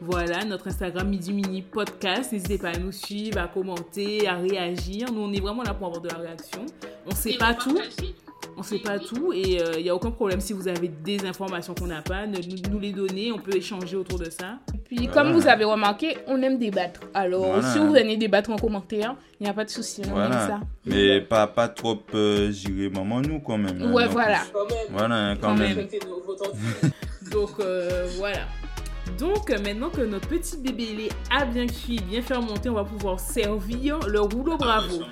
Voilà, 0.00 0.44
notre 0.44 0.68
Instagram 0.68 1.08
Midi 1.08 1.32
Mini 1.32 1.62
Podcast. 1.62 2.32
N'hésitez 2.32 2.58
pas 2.58 2.70
à 2.70 2.78
nous 2.78 2.92
suivre, 2.92 3.38
à 3.38 3.48
commenter, 3.48 4.26
à 4.28 4.36
réagir. 4.36 5.12
Nous, 5.12 5.20
on 5.20 5.32
est 5.32 5.40
vraiment 5.40 5.62
là 5.62 5.72
pour 5.74 5.86
avoir 5.86 6.02
de 6.02 6.08
la 6.08 6.18
réaction. 6.18 6.66
On 7.06 7.14
sait 7.14 7.32
Et 7.32 7.38
pas 7.38 7.54
tout. 7.54 7.74
partagez. 7.74 8.14
On 8.56 8.62
sait 8.62 8.78
pas 8.78 9.00
tout 9.00 9.32
et 9.32 9.58
il 9.78 9.82
n'y 9.82 9.88
a 9.90 9.94
aucun 9.96 10.12
problème 10.12 10.40
si 10.40 10.52
vous 10.52 10.68
avez 10.68 10.86
des 10.86 11.26
informations 11.26 11.74
qu'on 11.74 11.88
n'a 11.88 12.02
pas, 12.02 12.24
ne 12.24 12.36
nous, 12.36 12.70
nous 12.70 12.78
les 12.78 12.92
donner, 12.92 13.32
on 13.32 13.38
peut 13.38 13.56
échanger 13.56 13.96
autour 13.96 14.20
de 14.20 14.30
ça. 14.30 14.58
Puis, 14.84 15.08
Voilà. 15.08 15.12
comme 15.12 15.32
vous 15.32 15.48
avez 15.48 15.64
remarqué, 15.64 16.18
on 16.28 16.40
aime 16.40 16.56
débattre. 16.58 17.00
Alors, 17.14 17.46
Voilà. 17.46 17.72
si 17.72 17.78
vous 17.80 17.90
venez 17.92 18.16
débattre 18.16 18.50
en 18.50 18.56
commentaire, 18.56 19.16
il 19.40 19.44
n'y 19.44 19.50
a 19.50 19.54
pas 19.54 19.64
de 19.64 19.70
souci. 19.70 20.02
On 20.06 20.20
aime 20.22 20.30
ça. 20.32 20.60
Mais 20.86 21.20
pas, 21.20 21.48
pas 21.48 21.66
trop 21.66 21.98
euh, 22.14 22.52
j'irai 22.52 22.90
maman 22.90 23.20
nous 23.22 23.40
quand 23.40 23.58
même. 23.58 23.82
hein, 23.82 23.92
Ouais, 23.92 24.06
voilà. 24.06 24.42
Quand 24.52 24.68
même. 24.68 24.86
Voilà, 24.90 25.14
hein, 25.30 25.36
quand 25.40 25.48
Quand 25.48 25.56
même. 25.56 25.88
Donc 27.32 27.50
euh, 27.58 28.06
voilà. 28.18 28.46
Donc 29.18 29.50
euh, 29.50 29.58
maintenant 29.60 29.90
que 29.90 30.00
notre 30.00 30.28
petit 30.28 30.56
bébé 30.56 30.86
lait 30.96 31.08
a 31.30 31.44
bien 31.44 31.66
cuit, 31.66 32.00
bien 32.08 32.22
fermenté, 32.22 32.68
on 32.68 32.74
va 32.74 32.84
pouvoir 32.84 33.20
servir 33.20 33.98
le 34.00 34.20
rouleau 34.20 34.56
bravo. 34.56 35.02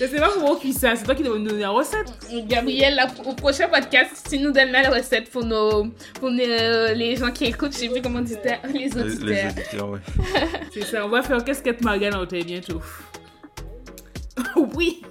Je 0.00 0.06
sais 0.06 0.16
pas 0.20 0.28
comment 0.32 0.52
on 0.52 0.56
cuit 0.56 0.72
ça, 0.72 0.96
c'est 0.96 1.04
toi 1.04 1.14
qui 1.14 1.22
dois 1.22 1.38
nous 1.38 1.46
donner 1.46 1.60
la 1.60 1.70
recette. 1.70 2.12
Gabriel, 2.46 2.94
la- 2.96 3.08
au 3.28 3.34
prochain 3.34 3.68
podcast, 3.68 4.26
tu 4.28 4.38
nous 4.38 4.52
donnes 4.52 4.72
la 4.72 4.88
recette 4.90 5.30
pour, 5.30 5.44
nos, 5.44 5.86
pour 6.18 6.30
nos- 6.30 6.40
euh, 6.42 6.92
les 6.94 7.16
gens 7.16 7.30
qui 7.30 7.44
écoutent, 7.44 7.72
je 7.72 7.78
sais 7.78 7.88
plus 7.88 8.00
comment 8.02 8.20
ça, 8.22 8.60
les 8.72 8.88
Les, 8.88 8.88
les 8.88 8.98
auditeurs. 8.98 9.50
auditeurs, 9.52 9.90
ouais. 9.90 10.00
C'est 10.72 10.82
ça, 10.84 11.04
on 11.04 11.08
va 11.08 11.22
faire 11.22 11.44
casquette 11.44 11.82
Margane 11.82 12.14
en 12.14 12.24
bientôt. 12.42 12.80
oui 14.74 15.02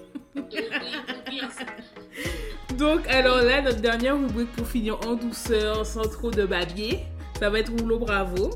Donc 2.84 3.08
alors 3.08 3.38
là, 3.38 3.62
notre 3.62 3.80
dernière 3.80 4.20
rubrique 4.20 4.52
pour 4.52 4.68
finir 4.68 5.00
en 5.08 5.14
douceur, 5.14 5.86
sans 5.86 6.02
trop 6.02 6.32
de 6.32 6.46
babier, 6.46 7.00
ça 7.40 7.50
va 7.50 7.60
être 7.60 7.72
rouleau 7.72 7.98
bravo. 7.98 8.50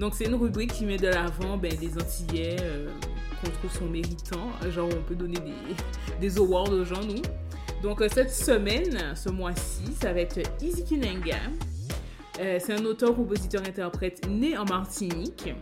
Donc 0.00 0.14
c'est 0.14 0.24
une 0.24 0.36
rubrique 0.36 0.72
qui 0.72 0.86
met 0.86 0.96
de 0.96 1.08
l'avant 1.08 1.58
ben, 1.58 1.70
des 1.76 1.92
Antillais 1.98 2.56
euh, 2.62 2.88
qu'on 3.42 3.50
trouve 3.50 3.70
sont 3.70 3.84
méritants. 3.84 4.48
Genre 4.70 4.88
on 4.90 5.02
peut 5.02 5.14
donner 5.14 5.38
des, 5.38 5.76
des 6.20 6.38
awards 6.38 6.70
aux 6.70 6.82
gens, 6.82 7.02
nous. 7.02 7.20
Donc 7.82 8.00
euh, 8.00 8.08
cette 8.10 8.32
semaine, 8.32 9.14
ce 9.14 9.28
mois-ci, 9.28 9.92
ça 10.00 10.14
va 10.14 10.20
être 10.20 10.40
Izzy 10.62 10.82
Kinenga. 10.82 11.36
Euh, 12.40 12.58
c'est 12.58 12.72
un 12.72 12.84
auteur, 12.86 13.14
compositeur, 13.14 13.60
interprète 13.68 14.26
né 14.26 14.56
en 14.56 14.64
Martinique. 14.64 15.52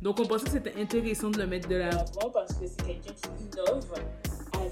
Donc 0.00 0.20
on 0.20 0.26
pensait 0.26 0.44
que 0.44 0.50
c'était 0.52 0.80
intéressant 0.80 1.30
de 1.30 1.38
le 1.38 1.48
mettre 1.48 1.68
de 1.68 1.74
l'avant. 1.74 2.04
Avant, 2.20 2.30
parce 2.30 2.52
que 2.52 2.68
c'est 2.68 2.86
quelqu'un 2.86 3.14
qui 3.14 3.46
innove 3.46 3.84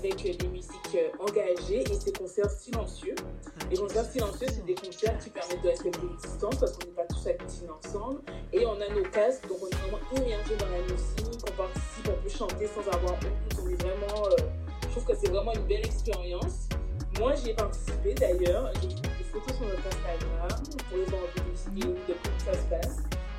avec 0.05 0.27
euh, 0.27 0.35
des 0.35 0.49
musiques 0.49 0.97
euh, 0.97 1.11
engagées 1.21 1.83
et 1.83 1.95
ses 1.95 2.13
concerts 2.13 2.51
silencieux. 2.51 3.15
Les 3.71 3.77
concerts 3.77 4.05
silencieux, 4.05 4.49
c'est 4.51 4.65
des 4.67 4.75
concerts 4.75 5.17
qui 5.19 5.31
permettent 5.31 5.63
de 5.63 5.69
respecter 5.69 6.01
une 6.03 6.17
distance 6.17 6.57
parce 6.57 6.73
qu'on 6.73 6.87
n'est 6.87 6.93
pas 6.93 7.05
tous 7.05 7.27
agglutines 7.27 7.71
ensemble. 7.71 8.21
Et 8.53 8.67
on 8.67 8.81
a 8.81 8.89
nos 8.89 9.09
casques, 9.11 9.47
donc 9.49 9.59
on 9.63 9.67
est 9.69 9.75
vraiment 9.77 10.01
immergé 10.17 10.57
dans 10.57 10.67
la 10.67 10.83
musique, 10.83 11.41
on 11.49 11.53
participe, 11.57 12.09
on 12.09 12.23
peut 12.23 12.29
chanter 12.29 12.67
sans 12.67 12.89
avoir 12.97 13.15
honte. 13.15 13.81
Vraiment. 13.81 14.27
euh, 14.27 14.37
je 14.83 14.89
trouve 14.89 15.05
que 15.05 15.15
c'est 15.15 15.31
vraiment 15.31 15.53
une 15.53 15.67
belle 15.67 15.87
expérience. 15.87 16.69
Moi, 17.19 17.35
j'y 17.37 17.51
ai 17.51 17.55
participé 17.55 18.15
d'ailleurs. 18.15 18.71
J'ai 18.75 18.89
fait 18.89 19.19
des 19.19 19.25
photos 19.33 19.57
sur 19.57 19.67
notre 19.67 19.87
Instagram 19.87 20.63
pour 20.89 20.99
les 20.99 21.05
des 21.05 21.81
idées 21.81 21.95
de 22.09 22.15
comment 22.23 22.39
ça 22.45 22.53
se 22.53 22.67
passe. 22.69 22.97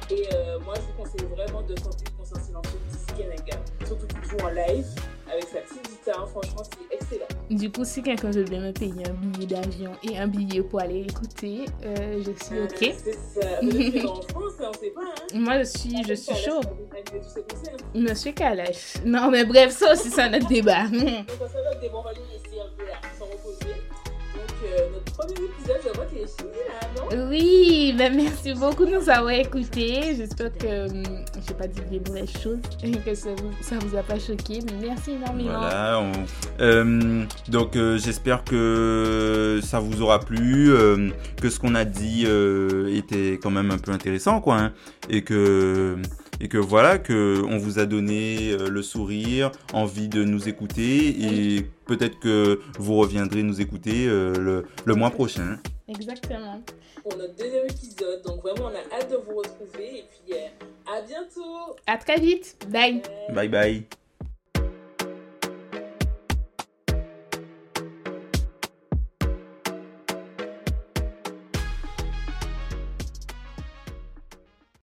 Et 0.09 0.27
moi, 0.65 0.73
je 0.75 0.81
vous 0.81 1.03
conseille 1.03 1.27
vraiment 1.29 1.61
de 1.61 1.73
tenter 1.75 2.05
le 2.05 2.17
concert 2.17 2.43
silencieux 2.43 2.79
de. 3.17 3.85
Surtout 3.85 4.07
joue 4.23 4.45
en 4.45 4.49
live 4.49 4.87
avec 5.33 5.45
sa 5.45 5.59
petite 5.59 5.83
guitare. 5.89 6.27
Franchement, 6.29 6.63
c'est 6.63 6.95
excellent. 6.95 7.25
Du 7.49 7.71
coup, 7.71 7.83
si 7.83 8.01
quelqu'un 8.01 8.31
veut 8.31 8.43
bien 8.43 8.61
me 8.61 8.71
payer 8.71 9.03
un 9.07 9.13
billet 9.13 9.45
d'avion 9.47 9.91
et 10.09 10.17
un 10.17 10.27
billet 10.27 10.61
pour 10.61 10.79
aller 10.81 11.01
écouter, 11.01 11.65
euh, 11.85 12.23
je 12.25 12.45
suis 12.45 12.57
Euh, 12.59 12.65
OK. 12.65 12.93
C'est 13.03 13.41
ça. 13.41 13.61
Est 13.61 14.05
en 14.05 14.21
France, 14.21 14.53
on 14.59 14.73
sait 14.73 14.89
pas. 14.91 15.01
Hein. 15.01 15.37
Moi, 15.39 15.59
je 15.59 15.63
suis, 15.65 16.03
je 16.07 16.13
suis 16.13 16.35
chaud. 16.35 16.61
Monsieur 17.93 18.31
Kalash. 18.31 18.95
Non, 19.05 19.29
mais 19.29 19.43
bref, 19.45 19.71
ça 19.71 19.93
aussi, 19.93 20.09
c'est 20.09 20.21
un 20.21 20.33
autre 20.33 20.47
débat. 20.47 20.83
Donc, 20.87 20.99
ça 21.01 21.61
va 21.61 21.71
être 21.71 21.81
des 21.81 21.89
bons 21.89 22.01
values 22.01 22.19
ici 22.35 22.59
un 22.59 22.75
peu 22.77 22.85
là, 22.85 22.93
sans 23.19 23.25
reposer. 23.25 23.73
Donc, 24.35 24.51
euh, 24.65 24.89
notre 24.93 25.11
premier 25.13 25.33
épisode, 25.45 25.82
je 26.15 27.17
Oui, 27.29 27.93
ben 27.97 28.15
merci 28.15 28.53
beaucoup 28.53 28.85
de 28.85 28.91
nous 28.91 29.09
avoir 29.09 29.31
écoutés. 29.31 30.15
J'espère 30.15 30.55
que 30.57 30.89
hum, 30.89 31.03
j'ai 31.45 31.53
pas 31.53 31.67
dit 31.67 31.81
des 31.89 31.99
mauvaises 31.99 32.31
choses 32.41 32.59
et 32.83 32.91
que 32.91 33.15
ça 33.15 33.29
vous, 33.35 33.79
vous 33.87 33.97
a 33.97 34.03
pas 34.03 34.19
choqué. 34.19 34.59
Merci 34.81 35.11
énormément. 35.11 36.11
Euh, 36.59 37.25
donc 37.49 37.75
euh, 37.75 37.97
j'espère 37.97 38.43
que 38.43 39.59
ça 39.63 39.79
vous 39.79 40.01
aura 40.01 40.19
plu, 40.19 40.71
euh, 40.71 41.09
que 41.41 41.49
ce 41.49 41.59
qu'on 41.59 41.75
a 41.75 41.85
dit 41.85 42.23
euh, 42.27 42.95
était 42.95 43.39
quand 43.41 43.51
même 43.51 43.71
un 43.71 43.77
peu 43.77 43.91
intéressant, 43.91 44.41
quoi, 44.41 44.57
hein, 44.57 44.73
et 45.09 45.23
que 45.23 45.97
et 46.43 46.49
que 46.49 46.57
voilà, 46.57 46.99
que 46.99 47.41
on 47.47 47.57
vous 47.57 47.79
a 47.79 47.85
donné 47.85 48.51
euh, 48.51 48.67
le 48.69 48.81
sourire, 48.81 49.49
envie 49.71 50.09
de 50.09 50.25
nous 50.25 50.49
écouter, 50.49 51.07
et 51.07 51.61
peut-être 51.85 52.19
que 52.19 52.59
vous 52.77 52.95
reviendrez 52.95 53.43
nous 53.43 53.61
écouter 53.61 54.07
euh, 54.07 54.33
le, 54.35 54.65
le 54.83 54.95
mois 54.95 55.09
prochain. 55.09 55.57
Exactement. 55.87 56.61
Pour 57.01 57.17
notre 57.17 57.35
deuxième 57.35 57.65
épisode. 57.65 58.21
Donc, 58.25 58.41
vraiment, 58.41 58.69
on 58.71 58.75
a 58.75 58.99
hâte 58.99 59.09
de 59.09 59.15
vous 59.15 59.37
retrouver. 59.37 59.99
Et 59.99 60.05
puis, 60.09 60.33
euh, 60.33 60.93
à 60.93 61.01
bientôt 61.01 61.75
À 61.87 61.97
très 61.97 62.19
vite. 62.19 62.57
Bye. 62.69 63.01
Bye 63.33 63.47
bye. 63.47 64.02